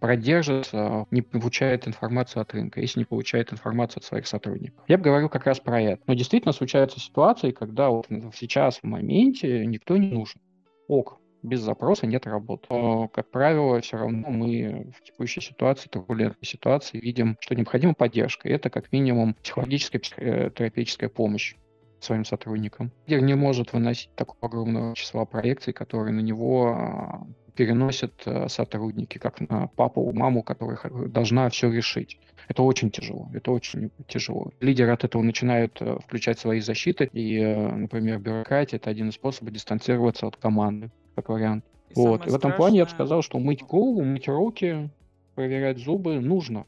[0.00, 4.84] продержится, не получает информацию от рынка, если не получает информацию от своих сотрудников.
[4.88, 6.02] Я бы говорил как раз про это.
[6.06, 10.40] Но действительно случаются ситуации, когда вот сейчас в моменте никто не нужен.
[10.88, 12.66] Ок, без запроса нет работы.
[12.70, 18.48] Но, как правило, все равно мы в текущей ситуации, турбулентной ситуации, видим, что необходима поддержка.
[18.48, 21.54] Это как минимум психологическая, психотерапевтическая помощь
[22.00, 22.92] своим сотрудникам.
[23.06, 29.18] Лидер не может выносить такого огромного числа проекций, которые на него а, переносят э, сотрудники,
[29.18, 32.18] как на папу, маму, которая должна все решить.
[32.48, 34.52] Это очень тяжело, это очень тяжело.
[34.60, 39.14] Лидеры от этого начинают э, включать свои защиты, и, э, например, бюрократия— это один из
[39.14, 41.64] способов дистанцироваться от команды, как вариант.
[41.90, 42.20] И вот.
[42.26, 42.56] И в этом страшное...
[42.56, 44.90] плане я бы сказал, что мыть голову, мыть руки,
[45.34, 46.66] проверять зубы нужно.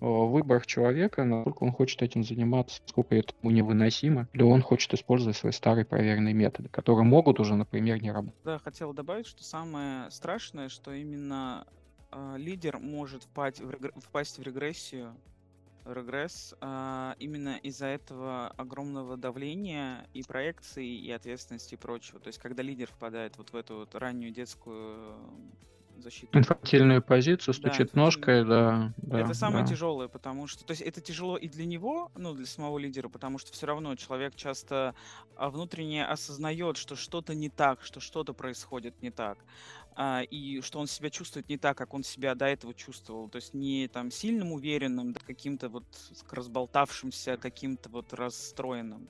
[0.00, 4.92] В выборах человека, насколько он хочет этим заниматься, сколько это ему невыносимо, или он хочет
[4.94, 8.40] использовать свои старые проверенные методы, которые могут уже, например, не работать.
[8.44, 11.66] Да, хотел добавить, что самое страшное, что именно
[12.12, 13.92] э, лидер может впасть в, регр...
[13.96, 15.14] впасть в регрессию
[15.86, 22.18] регресс а, именно из-за этого огромного давления и проекции, и ответственности и прочего.
[22.18, 25.16] То есть, когда лидер впадает вот в эту вот раннюю детскую
[26.02, 26.36] защиту.
[26.36, 29.20] Инфантильную позицию, стучит да, ножкой, да, да.
[29.20, 29.70] Это самое да.
[29.70, 33.38] тяжелое, потому что, то есть это тяжело и для него, ну, для самого лидера, потому
[33.38, 34.94] что все равно человек часто
[35.36, 39.38] а, внутренне осознает, что что-то не так, что что-то происходит не так
[39.96, 43.28] а, и что он себя чувствует не так, как он себя до этого чувствовал.
[43.28, 45.84] То есть не там сильным уверенным, да, каким-то вот
[46.30, 49.08] разболтавшимся, каким-то вот расстроенным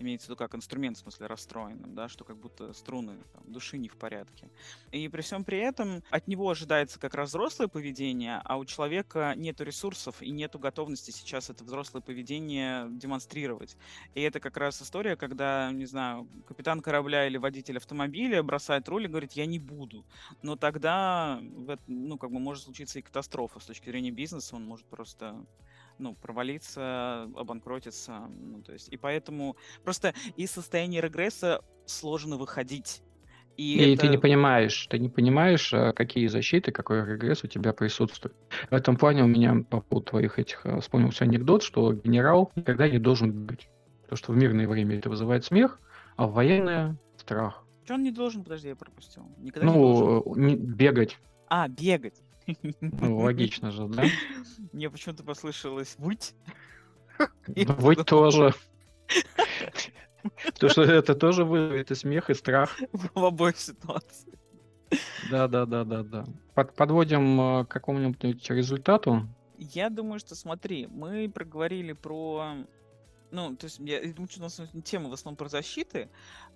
[0.00, 3.78] имеется в виду как инструмент, в смысле расстроенным, да, что как будто струны там, души
[3.78, 4.48] не в порядке.
[4.92, 9.34] И при всем при этом от него ожидается как раз взрослое поведение, а у человека
[9.36, 13.76] нет ресурсов и нету готовности сейчас это взрослое поведение демонстрировать.
[14.14, 19.04] И это как раз история, когда, не знаю, капитан корабля или водитель автомобиля бросает руль
[19.04, 20.04] и говорит, я не буду.
[20.42, 21.40] Но тогда,
[21.86, 25.44] ну, как бы может случиться и катастрофа с точки зрения бизнеса, он может просто
[25.98, 28.28] ну, провалиться, обанкротиться.
[28.28, 33.02] Ну, то есть, и поэтому просто из состояния регресса сложно выходить.
[33.56, 34.02] И, и это...
[34.02, 38.34] ты не понимаешь, ты не понимаешь, а, какие защиты, какой регресс у тебя присутствует.
[38.70, 42.88] В этом плане у меня по поводу твоих этих а, вспомнился анекдот, что генерал никогда
[42.88, 43.68] не должен быть.
[44.02, 45.78] Потому что в мирное время это вызывает смех,
[46.16, 47.62] а в военное— страх.
[47.90, 49.24] Что он не должен, подожди, я пропустил.
[49.38, 50.46] Никогда ну, не должен.
[50.46, 51.18] Не, бегать.
[51.48, 52.22] А, бегать.
[52.80, 54.04] Ну, логично же, да?
[54.72, 56.36] Мне почему-то послышалось «выть».
[57.48, 58.54] Выть тоже.
[60.44, 62.78] Потому что это тоже вызовет и смех, и страх.
[62.92, 64.38] В обоих ситуациях.
[65.28, 66.26] Да, да, да, да, да.
[66.54, 69.28] Под, подводим э, к какому-нибудь результату.
[69.58, 72.54] Я думаю, что смотри, мы проговорили про
[73.30, 76.08] ну, то есть, я думаю, что у нас тема в основном про защиты.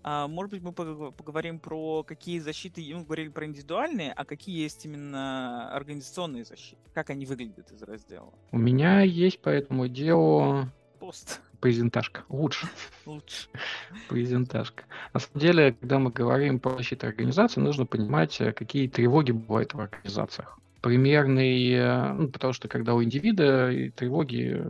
[0.03, 4.85] А, может быть, мы поговорим про какие защиты, мы говорили про индивидуальные, а какие есть
[4.85, 6.83] именно организационные защиты.
[6.93, 8.33] Как они выглядят из раздела?
[8.53, 11.41] У меня есть по этому делу пост.
[11.61, 12.25] Презентажка.
[12.29, 12.69] Лучше.
[13.07, 13.49] Лучше.
[14.09, 14.85] Презентажка.
[15.13, 19.73] На самом деле, когда мы говорим про защиту организации, нужно понимать, э, какие тревоги бывают
[19.75, 24.63] в организациях примерный, э, ну, потому что когда у индивида тревоги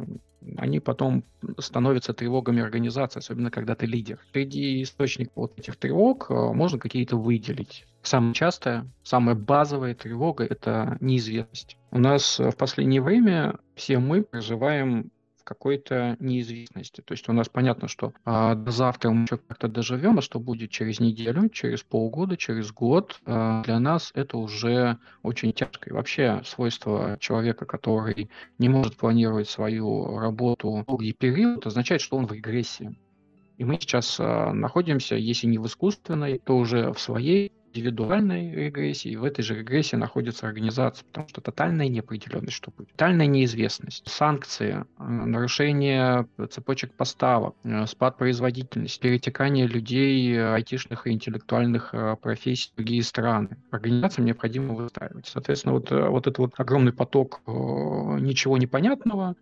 [0.58, 1.24] они потом
[1.58, 4.20] становятся тревогами организации, особенно когда ты лидер.
[4.32, 7.86] Среди источников вот этих тревог э, можно какие-то выделить.
[8.02, 11.76] Самая частая, самая базовая тревога– это неизвестность.
[11.90, 15.10] У нас в последнее время все мы проживаем
[15.44, 17.00] какой-то неизвестности.
[17.00, 20.40] То есть у нас понятно, что а, до завтра мы еще как-то доживем, а что
[20.40, 25.90] будет через неделю, через полгода, через год, а, для нас это уже очень тяжко.
[25.90, 32.16] И вообще свойство человека, который не может планировать свою работу в долгий период, означает, что
[32.16, 32.98] он в регрессии.
[33.56, 39.16] И мы сейчас а, находимся, если не в искусственной, то уже в своей индивидуальной регрессии,
[39.16, 44.84] в этой же регрессии находится организация, потому что тотальная неопределенность, что будет, тотальная неизвестность, санкции,
[44.98, 52.76] э, нарушение цепочек поставок, э, спад производительности, перетекание людей, э, айтишных и интеллектуальных профессий в
[52.76, 53.56] другие страны.
[53.70, 55.26] Организациям необходимо выстраивать.
[55.26, 59.34] Соответственно, вот, вот этот вот огромный поток ничего непонятного,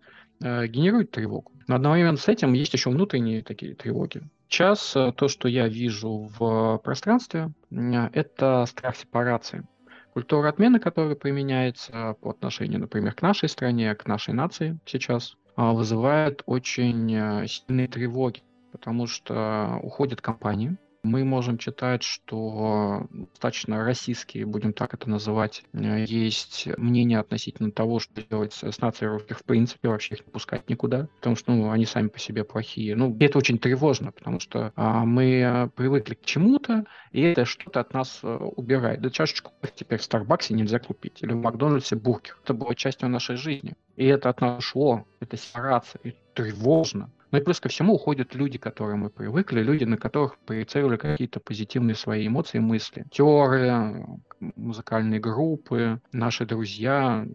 [0.43, 1.51] Э, генерирует тревогу.
[1.67, 4.21] Но одновременно с этим есть еще внутренние такие тревоги.
[4.47, 9.65] Сейчас э, то, что я вижу в пространстве, это страх сепарации.
[10.13, 15.73] Культура отмены, которая применяется по отношению, например, к нашей стране, к нашей нации сейчас, а,
[15.73, 24.45] вызывает очень э, сильные тревоги, потому что уходят компании, мы можем читать, что достаточно российские,
[24.45, 29.89] будем так это называть, э, есть мнение относительно того, что делать с нацией в принципе,
[29.89, 32.95] вообще их не пускать никуда, потому что ну, они сами по себе плохие.
[32.95, 37.93] Ну, это очень тревожно, потому что а, мы привыкли к чему-то, и это что-то от
[37.93, 39.01] нас а, убирает.
[39.01, 42.37] Да чашечку теперь в Старбаксе нельзя купить, или в Макдональдсе бургер.
[42.43, 43.73] Это было частью нашей жизни.
[43.95, 47.11] И это от нас шло, это сепарация, и тревожно.
[47.33, 50.97] Ну и плюс ко всему уходят люди, к которым мы привыкли, люди, на которых проецировали
[50.97, 53.05] какие-то позитивные свои эмоции и мысли.
[53.07, 54.05] Актеры,
[54.39, 57.25] музыкальные группы, наши друзья,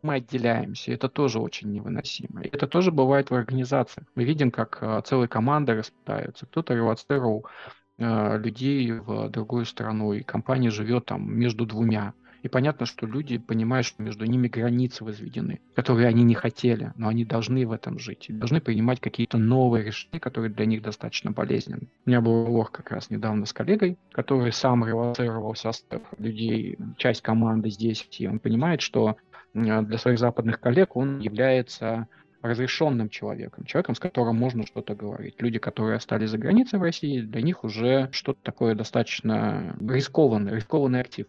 [0.00, 0.90] мы отделяемся.
[0.92, 2.44] Это тоже очень невыносимо.
[2.44, 4.06] Это тоже бывает в организациях.
[4.14, 6.46] Мы видим, как а, целые команды распадаются.
[6.46, 7.44] Кто-то релацировал
[7.98, 12.14] а, людей в другую страну, и компания живет там между двумя.
[12.46, 17.08] И понятно, что люди понимают, что между ними границы возведены, которые они не хотели, но
[17.08, 18.26] они должны в этом жить.
[18.28, 21.88] Должны принимать какие-то новые решения, которые для них достаточно болезненны.
[22.04, 27.20] У меня был разговор как раз недавно с коллегой, который сам релацировал состав людей, часть
[27.20, 29.16] команды здесь, и он понимает, что
[29.52, 32.06] для своих западных коллег он является
[32.42, 35.34] разрешенным человеком, человеком, с которым можно что-то говорить.
[35.40, 41.00] Люди, которые остались за границей в России, для них уже что-то такое достаточно рискованное, рискованный
[41.00, 41.26] актив.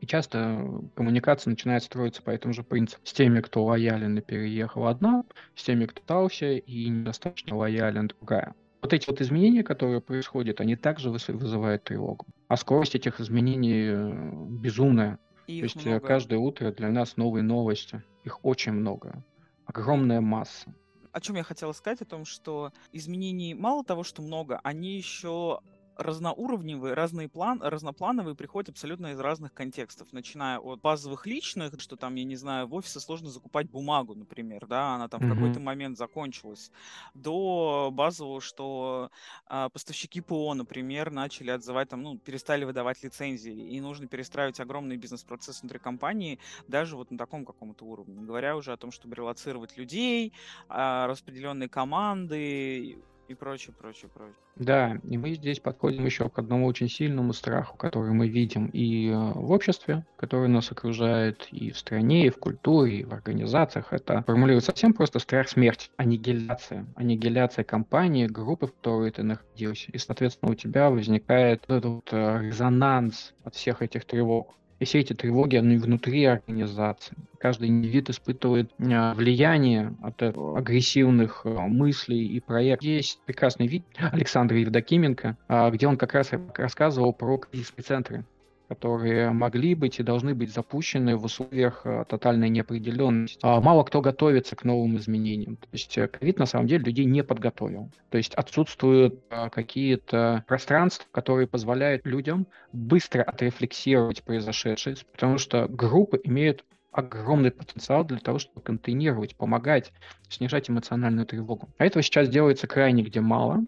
[0.00, 3.00] И часто коммуникация начинает строиться по этому же принципу.
[3.04, 5.24] С теми, кто лоялен и переехал одна,
[5.54, 8.54] с теми, кто остался и недостаточно лоялен другая.
[8.82, 12.26] Вот эти вот изменения, которые происходят, они также вызывают тревогу.
[12.48, 15.18] А скорость этих изменений э, безумная.
[15.46, 16.06] Их То есть э, много.
[16.06, 18.02] каждое утро для нас новые новости.
[18.24, 19.24] Их очень много
[19.66, 20.72] огромная масса.
[21.12, 25.60] О чем я хотела сказать, о том, что изменений мало того, что много, они еще
[25.96, 32.14] разноуровневые, разные план, разноплановые приходят абсолютно из разных контекстов, начиная от базовых личных, что там,
[32.14, 35.26] я не знаю, в офисе сложно закупать бумагу, например, да, она там mm-hmm.
[35.26, 36.70] в какой-то момент закончилась,
[37.14, 39.10] до базового, что
[39.46, 44.96] а, поставщики ПО, например, начали отзывать, там, ну, перестали выдавать лицензии, и нужно перестраивать огромный
[44.96, 46.38] бизнес-процесс внутри компании,
[46.68, 50.32] даже вот на таком каком-то уровне, не говоря уже о том, чтобы релацировать людей,
[50.68, 54.34] а, распределенные команды, и прочее, прочее, прочее.
[54.56, 59.08] Да, и мы здесь подходим еще к одному очень сильному страху, который мы видим и
[59.08, 63.92] э, в обществе, которое нас окружает, и в стране, и в культуре, и в организациях.
[63.92, 66.86] Это формулирует совсем просто страх смерти, аннигиляция.
[66.94, 69.90] Аннигиляция компании, группы, в которой ты находился.
[69.92, 74.54] И, соответственно, у тебя возникает этот э, резонанс от всех этих тревог.
[74.78, 77.16] И все эти тревоги, они внутри организации.
[77.38, 82.86] Каждый индивид испытывает а, влияние от агрессивных а, мыслей и проектов.
[82.86, 88.24] Есть прекрасный вид Александра Евдокименко, а, где он как раз рассказывал про кризисные центры
[88.68, 93.38] которые могли быть и должны быть запущены в условиях э, тотальной неопределенности.
[93.42, 95.56] А мало кто готовится к новым изменениям.
[95.56, 97.90] То есть э, ковид на самом деле людей не подготовил.
[98.10, 106.20] То есть отсутствуют э, какие-то пространства, которые позволяют людям быстро отрефлексировать произошедшее, потому что группы
[106.24, 106.64] имеют
[106.96, 109.92] огромный потенциал для того, чтобы контейнировать, помогать,
[110.28, 111.68] снижать эмоциональную тревогу.
[111.78, 113.64] А этого сейчас делается крайне где мало.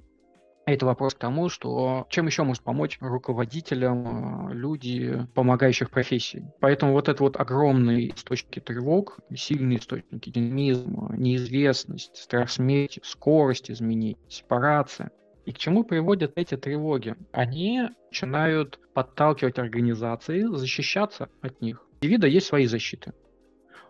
[0.71, 6.45] Это вопрос к тому, что чем еще может помочь руководителям э, люди помогающих профессий.
[6.61, 14.19] Поэтому вот это вот огромные источники тревог, сильные источники динамизма, неизвестность, страх смерти, скорость изменений,
[14.29, 15.11] сепарация.
[15.47, 17.15] И к чему приводят эти тревоги?
[17.33, 21.83] Они начинают подталкивать организации защищаться от них.
[22.03, 23.15] У вида есть свои защиты.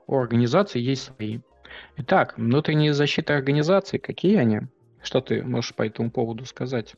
[0.06, 1.40] У организации есть свои.
[1.96, 4.60] Итак, внутренние защиты организации, какие они?
[5.02, 6.94] Что ты можешь по этому поводу сказать?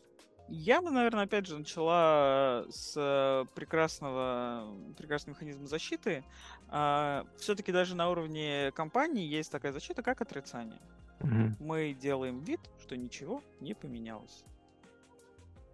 [0.53, 4.67] Я бы, наверное, опять же начала с э, прекрасного,
[4.99, 6.25] прекрасного механизма защиты.
[6.69, 10.81] А, Все-таки даже на уровне компании есть такая защита, как отрицание.
[11.21, 11.57] Угу.
[11.61, 14.45] Мы делаем вид, что ничего не поменялось.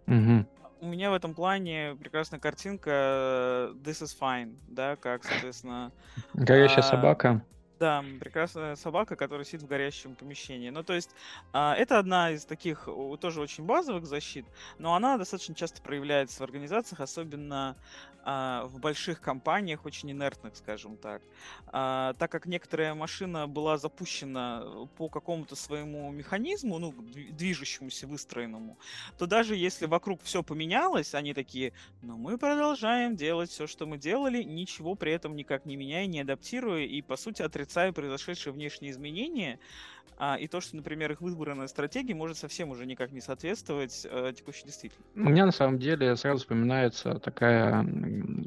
[0.05, 0.45] Угу.
[0.81, 5.91] У меня в этом плане прекрасная картинка э, This is fine, да, как, соответственно...
[6.35, 7.43] Горящая а, собака.
[7.79, 10.71] Да, прекрасная собака, которая сидит в горящем помещении.
[10.71, 11.11] Ну, то есть,
[11.53, 12.87] а, это одна из таких
[13.19, 14.45] тоже очень базовых защит,
[14.79, 17.77] но она достаточно часто проявляется в организациях, особенно
[18.29, 21.21] а, в больших компаниях, очень инертных, скажем так.
[21.67, 28.77] А, так как некоторая машина была запущена по какому-то своему механизму, ну, движущемуся, выстроенному,
[29.17, 31.71] то даже если вокруг все поменялось, они такие,
[32.01, 36.19] но мы продолжаем делать все, что мы делали, ничего при этом никак не меняя, не
[36.19, 39.59] адаптируя и, по сути, отрицая отрицаю произошедшие внешние изменения,
[40.19, 44.33] а, и то, что, например, их выбранная стратегия может совсем уже никак не соответствовать э,
[44.35, 45.11] текущей действительности.
[45.15, 47.85] У меня на самом деле сразу вспоминается такая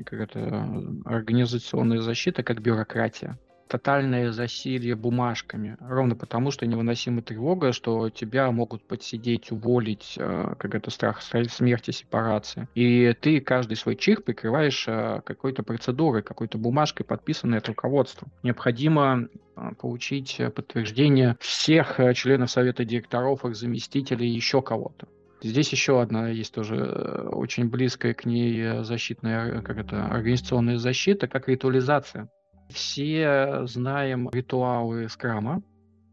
[0.06, 0.66] как это,
[1.04, 3.38] организационная защита, как бюрократия
[3.70, 10.74] тотальное засилье бумажками, ровно потому, что невыносима тревога, что тебя могут подсидеть, уволить, э, как
[10.74, 12.68] это страх смерти, сепарации.
[12.74, 18.26] И ты каждый свой чих прикрываешь э, какой-то процедурой, какой-то бумажкой, подписанной от руководства.
[18.42, 25.06] Необходимо э, получить подтверждение всех членов совета директоров, их заместителей и еще кого-то.
[25.42, 26.76] Здесь еще одна есть тоже
[27.32, 32.28] очень близкая к ней защитная, как это, организационная защита, как ритуализация.
[32.72, 35.62] Все знаем ритуалы скрама,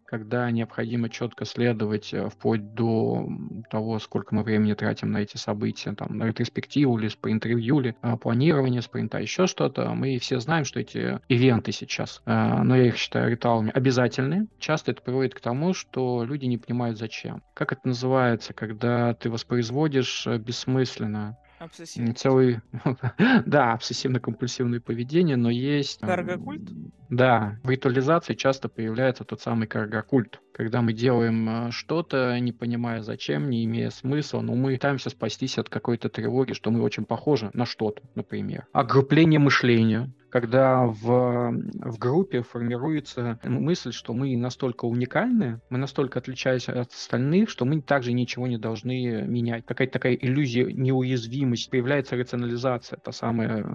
[0.07, 3.27] когда необходимо четко следовать э, вплоть до
[3.69, 8.15] того, сколько мы времени тратим на эти события, там, на ретроспективу или спринт-ревью, или а,
[8.15, 9.93] планирование спринта, еще что-то.
[9.93, 14.47] Мы все знаем, что эти ивенты сейчас, а, но я их считаю ритуалами, обязательны.
[14.59, 17.43] Часто это приводит к тому, что люди не понимают зачем.
[17.53, 22.13] Как это называется, когда ты воспроизводишь э, бессмысленно Обсессивный.
[22.13, 22.59] Целый,
[23.45, 25.99] да, обсессивно-компульсивное поведение, но есть...
[26.01, 26.61] Каргокульт?
[27.09, 33.01] Да, в ритуализации часто появляется тот самый каргокульт, когда мы делаем э, что-то, не понимая
[33.01, 37.49] зачем, не имея смысла, но мы пытаемся спастись от какой-то тревоги, что мы очень похожи
[37.53, 38.67] на что-то, например.
[38.73, 46.79] Огрупление мышления, когда в, в группе формируется мысль, что мы настолько уникальны, мы настолько отличаемся
[46.79, 49.65] от остальных, что мы также ничего не должны менять.
[49.65, 51.71] Какая-то такая иллюзия неуязвимости.
[51.71, 53.65] Появляется рационализация, та самая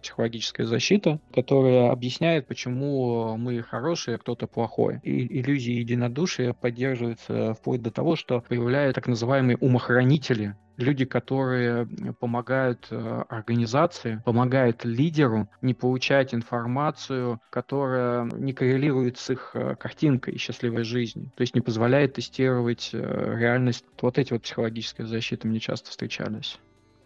[0.00, 5.00] психологическая защита, которая объясняет, почему мы хорошие, а кто-то плохой.
[5.02, 11.86] И иллюзия единодушия поддерживается вплоть до того, что появляются так называемые умохранители, люди, которые
[12.18, 20.38] помогают э, организации, помогают лидеру не получать информацию, которая не коррелирует с их э, картинкой
[20.38, 22.98] счастливой жизни, то есть не позволяет тестировать э,
[23.38, 23.84] реальность.
[24.00, 26.58] Вот эти вот психологические защиты мне часто встречались.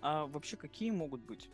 [0.02, 1.50] А вообще какие могут быть?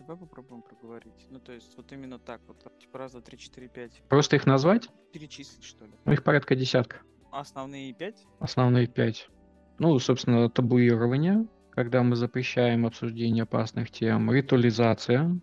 [0.00, 1.26] Давай попробуем проговорить.
[1.30, 4.02] Ну, то есть, вот именно так вот, типа раз, два, три, четыре, пять.
[4.08, 4.88] Просто их назвать?
[5.12, 5.92] Перечислить, что ли?
[6.04, 6.98] Ну, их порядка десятка.
[7.30, 8.26] Основные пять?
[8.38, 9.28] Основные пять.
[9.78, 15.36] Ну, собственно, табуирование, когда мы запрещаем обсуждение опасных тем, ритуализация,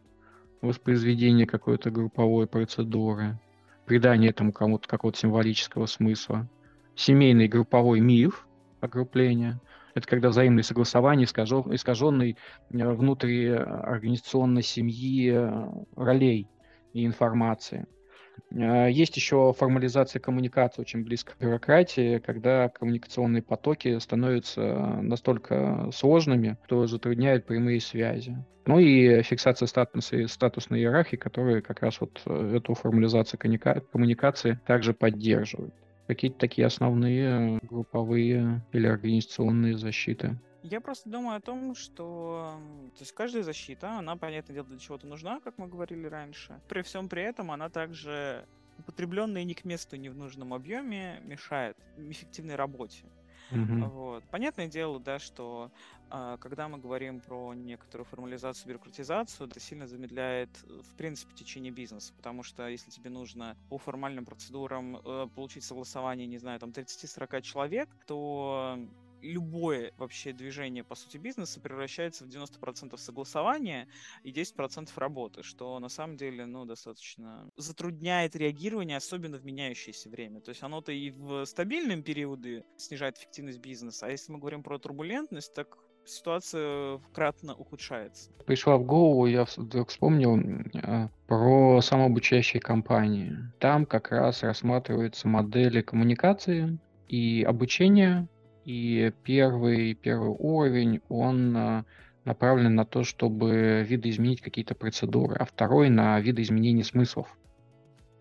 [0.61, 3.37] воспроизведение какой-то групповой процедуры,
[3.85, 6.47] придание этому кому-то какого-то символического смысла,
[6.95, 8.47] семейный групповой миф,
[8.79, 9.59] окрупление,
[9.93, 12.35] это когда взаимное согласование искажен, э,
[12.69, 16.47] внутри организационной семьи э, ролей
[16.93, 18.00] и информации– Э,
[18.49, 26.87] есть еще формализация коммуникации очень близко к бюрократии, когда коммуникационные потоки становятся настолько сложными, что
[26.87, 28.37] затрудняет прямые связи.
[28.65, 34.93] Ну и фиксация статуса, статусной иерархии, которая как раз вот э, эту формализацию коммуникации также
[34.93, 35.73] поддерживает.
[36.07, 40.37] Какие-то такие основные групповые или организационные защиты.
[40.63, 42.59] Я просто думаю о том, что
[42.95, 46.61] то есть каждая защита, она, понятное дело, для чего-то нужна, как мы говорили раньше.
[46.67, 48.47] При всем при этом она также
[48.77, 53.05] употребленная не к месту, не в нужном объеме мешает эффективной работе.
[53.51, 53.89] Мгм.
[53.89, 54.23] Вот.
[54.31, 55.71] Понятное дело, да, что
[56.09, 62.13] а, когда мы говорим про некоторую формализацию, бюрократизацию, это сильно замедляет, в принципе, течение бизнеса,
[62.15, 67.41] потому что если тебе нужно по формальным процедурам э, получить согласование, не знаю, там 30-40
[67.41, 68.79] человек, то
[69.21, 73.87] любое вообще движение, по сути, бизнеса превращается в 90% согласования
[74.23, 80.41] и 10% работы, что на самом деле, ну, достаточно затрудняет реагирование, особенно в меняющееся время.
[80.41, 84.77] То есть оно-то и в стабильном периоды снижает эффективность бизнеса, а если мы говорим про
[84.79, 88.31] турбулентность, так ситуация кратно ухудшается.
[88.45, 93.37] Пришла в голову, я вдруг вспомнил э, про самообучающие компании.
[93.59, 98.27] Там как раз рассматриваются модели коммуникации и обучения
[98.65, 101.85] и первый, первый уровень, он а,
[102.25, 107.27] направлен на то, чтобы видоизменить какие-то процедуры, а второй на видоизменение смыслов.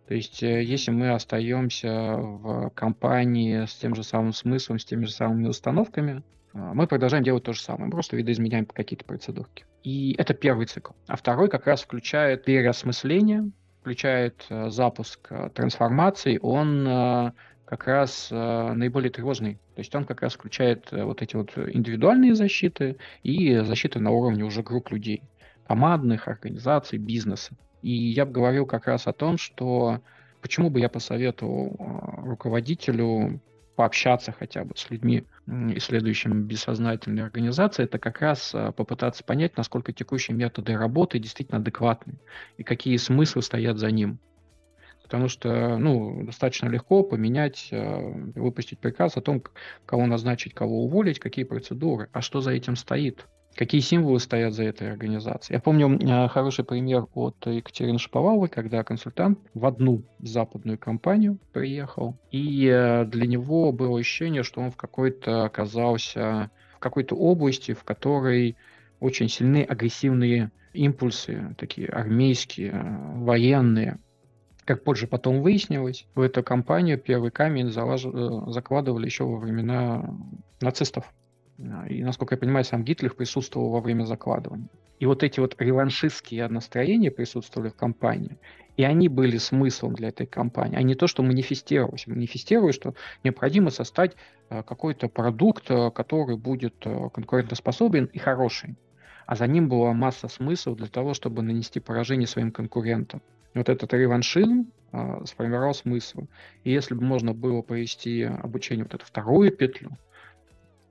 [0.08, 5.04] То есть, э, если мы остаемся в компании с тем же самым смыслом, с теми
[5.04, 6.22] же самыми установками,
[6.52, 9.66] а, мы продолжаем делать то же самое, просто видоизменяем какие-то процедурки.
[9.82, 10.92] И это первый цикл.
[11.06, 17.32] А второй как раз включает переосмысление, включает э, запуск э, трансформации, он
[17.70, 19.54] как раз э, наиболее тревожный.
[19.76, 24.10] То есть он как раз включает э, вот эти вот индивидуальные защиты и защиты на
[24.10, 25.22] уровне уже групп людей,
[25.68, 27.52] командных, организаций, бизнеса.
[27.82, 30.00] И я бы говорил как раз о том, что
[30.42, 33.40] почему бы я посоветовал э, руководителю
[33.76, 39.92] пообщаться хотя бы с людьми, исследующими бессознательные организации, это как раз э, попытаться понять, насколько
[39.92, 42.14] текущие методы работы действительно адекватны
[42.56, 44.18] и какие смыслы стоят за ним
[45.10, 49.42] потому что, ну, достаточно легко поменять, э, выпустить приказ о том,
[49.84, 53.26] кого назначить, кого уволить, какие процедуры, а что за этим стоит.
[53.56, 55.56] Какие символы стоят за этой организацией?
[55.56, 62.16] Я помню э, хороший пример от Екатерины Шаповаловой, когда консультант в одну западную компанию приехал,
[62.30, 67.82] и э, для него было ощущение, что он в какой-то оказался в какой-то области, в
[67.82, 68.56] которой
[69.00, 72.72] очень сильные агрессивные импульсы, такие армейские,
[73.16, 73.98] военные,
[74.70, 78.04] как позже потом выяснилось, в эту компанию первый камень залаж...
[78.04, 80.16] Э, закладывали еще во времена
[80.60, 81.12] нацистов.
[81.88, 84.68] И, насколько я понимаю, сам Гитлер присутствовал во время закладывания.
[85.00, 88.38] И вот эти вот реваншистские настроения присутствовали в компании,
[88.76, 92.06] и они были смыслом для этой компании, а не то, что манифестировалось.
[92.06, 92.94] Манифестировалось, что
[93.24, 94.14] необходимо создать
[94.50, 98.76] э, какой-то продукт, э, который будет конкурентоспособен и хороший.
[99.26, 103.20] А за ним была масса смыслов для того, чтобы нанести поражение своим конкурентам
[103.54, 106.26] вот этот реваншизм а, сформировал смысл.
[106.64, 109.96] И если бы можно было провести обучение вот эту вторую петлю,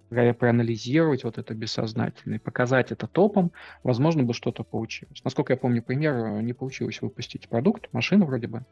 [0.09, 3.51] проанализировать вот это бессознательное, показать это топом,
[3.83, 5.21] возможно бы что-то получилось.
[5.23, 8.65] Насколько я помню пример, не получилось выпустить продукт, машину вроде бы.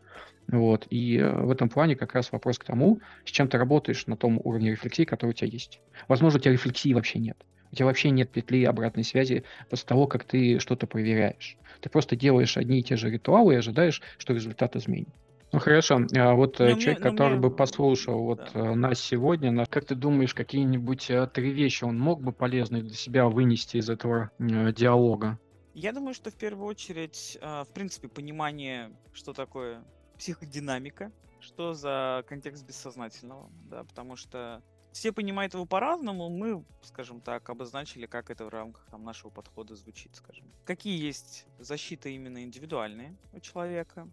[0.47, 0.87] Вот.
[0.89, 4.17] И э, в этом плане как раз вопрос к тому, с чем ты работаешь на
[4.17, 5.79] том уровне рефлексии, который у тебя есть.
[6.07, 7.37] Возможно, у тебя рефлексии вообще нет.
[7.71, 11.57] У тебя вообще нет петли обратной связи после того, как ты что-то проверяешь.
[11.79, 15.09] Ты просто делаешь одни и те же ритуалы и ожидаешь, что результат изменит.
[15.53, 18.59] Ну хорошо, а вот э, Не, человек, мне, ну, который бы мне, послушал вот да.
[18.59, 22.83] э, нас сегодня, на- как ты думаешь, какие-нибудь э, три вещи он мог бы полезные
[22.83, 25.39] для себя вынести из этого э, диалога?
[25.73, 29.85] Я думаю, что в первую очередь, а, в принципе, понимание, что такое
[30.17, 34.61] психодинамика, что за контекст бессознательного, да, потому что
[34.97, 39.75] все понимают его по-разному, мы, скажем так, обозначили, как это в рамках там, нашего подхода
[39.75, 40.51] звучит, скажем.
[40.65, 44.09] Какие есть защиты именно индивидуальные у человека,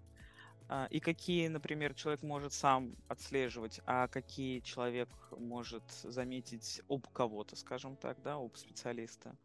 [0.69, 7.57] а, и какие, например, человек может сам отслеживать, а какие человек может заметить об кого-то,
[7.57, 9.39] скажем так, да, об специалиста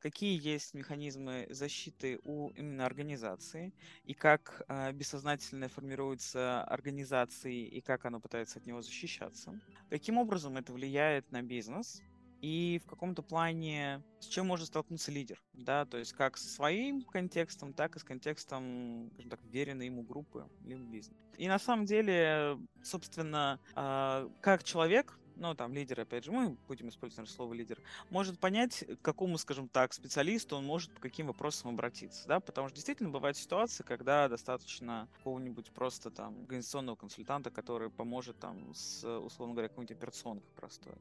[0.00, 3.72] какие есть механизмы защиты у именно организации,
[4.04, 9.60] и как э, бессознательное формируется организацией, и как оно пытается от него защищаться.
[9.90, 12.02] Каким образом это влияет на бизнес,
[12.40, 17.02] и в каком-то плане с чем может столкнуться лидер, да, то есть как со своим
[17.02, 21.20] контекстом, так и с контекстом, скажем так, веренной ему группы либо бизнеса.
[21.36, 26.88] И на самом деле, собственно, э, как человек ну, там, лидер, опять же, мы будем
[26.88, 27.80] использовать наверное, слово лидер,
[28.10, 32.68] может понять, к какому, скажем так, специалисту он может по каким вопросам обратиться, да, потому
[32.68, 39.04] что действительно бывают ситуации, когда достаточно какого-нибудь просто там организационного консультанта, который поможет там с,
[39.04, 40.94] условно говоря, какой-нибудь операционкой простой.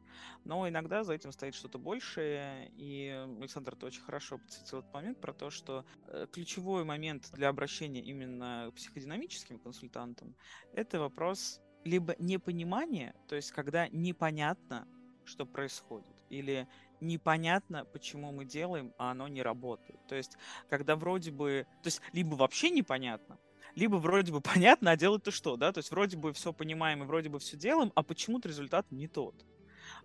[0.44, 5.20] Но иногда за этим стоит что-то большее, и Александр, ты очень хорошо подсветил этот момент
[5.20, 10.36] про то, что э, ключевой момент для обращения именно к психодинамическим консультантам–
[10.74, 14.88] это вопрос либо непонимание, то есть когда непонятно,
[15.26, 16.68] что происходит, или
[17.02, 20.00] непонятно, почему мы делаем, а оно не работает.
[20.08, 20.38] То есть
[20.70, 23.38] когда вроде бы, то есть либо вообще непонятно,
[23.76, 25.72] либо вроде бы понятно, а делать-то что, да?
[25.72, 29.08] То есть вроде бы все понимаем и вроде бы все делаем, а почему-то результат не
[29.08, 29.46] тот.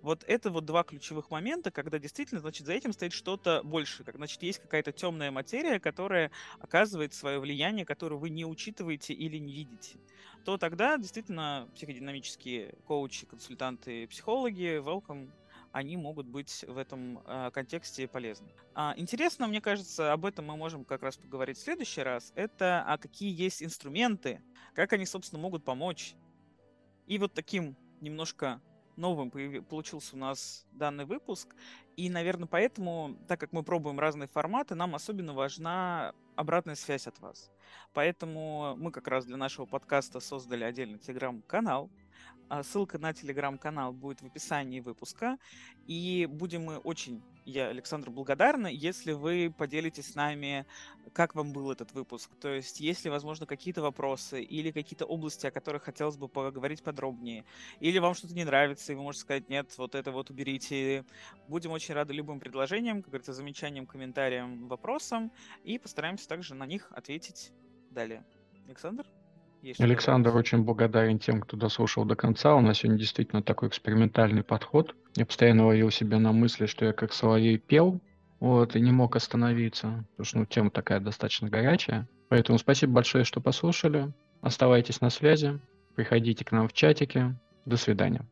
[0.03, 4.03] Вот это вот два ключевых момента, когда действительно, значит, за этим стоит что-то больше.
[4.03, 9.39] Как, значит, есть какая-то темная материя, которая оказывает свое влияние, которое вы не учитываете или
[9.39, 9.99] не видите.
[10.45, 15.31] То тогда действительно психодинамические коучи, консультанты, психологи, welcome,
[15.71, 18.49] они могут быть в этом э, контексте полезны.
[18.75, 22.33] А, интересно, мне кажется, об этом мы можем как раз поговорить в следующий раз.
[22.35, 24.43] Это а какие есть инструменты,
[24.75, 26.15] как они, собственно, могут помочь.
[27.07, 28.61] И вот таким немножко
[28.97, 31.55] новым получился у нас данный выпуск.
[31.97, 37.19] И, наверное, поэтому, так как мы пробуем разные форматы, нам особенно важна обратная связь от
[37.21, 37.51] вас.
[37.93, 41.91] Поэтому мы как раз для нашего подкаста создали отдельный телеграм-канал,
[42.49, 45.39] а, ссылка на телеграм-канал будет в описании выпуска.
[45.87, 50.67] И будем мы очень, я, Александр, благодарна, если вы поделитесь с нами,
[51.13, 52.31] как вам был этот выпуск.
[52.41, 56.83] То есть, есть ли, возможно, какие-то вопросы или какие-то области, о которых хотелось бы поговорить
[56.83, 57.45] подробнее.
[57.81, 61.05] Или вам что-то не нравится, и вы можете сказать, нет, вот это вот уберите.
[61.49, 65.33] Будем очень рады любым предложениям, как говорится, замечаниям, комментариям, вопросам.
[65.65, 67.53] И постараемся также на них ответить
[67.91, 68.25] далее.
[68.67, 69.07] Александр?
[69.79, 72.55] Александр очень благодарен тем, кто дослушал до конца.
[72.55, 74.95] У нас сегодня действительно такой экспериментальный подход.
[75.15, 78.01] Я постоянно ловил себя на мысли, что я как соловей пел,
[78.41, 82.09] вот, и не мог остановиться, потому что ну, тема такая достаточно горячая.
[82.29, 84.13] Поэтому спасибо большое, что послушали.
[84.41, 85.61] Оставайтесь на связи,
[85.95, 87.37] приходите к нам в чатике.
[87.65, 88.27] До свидания.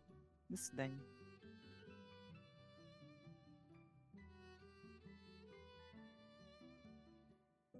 [0.48, 0.98] До свидания.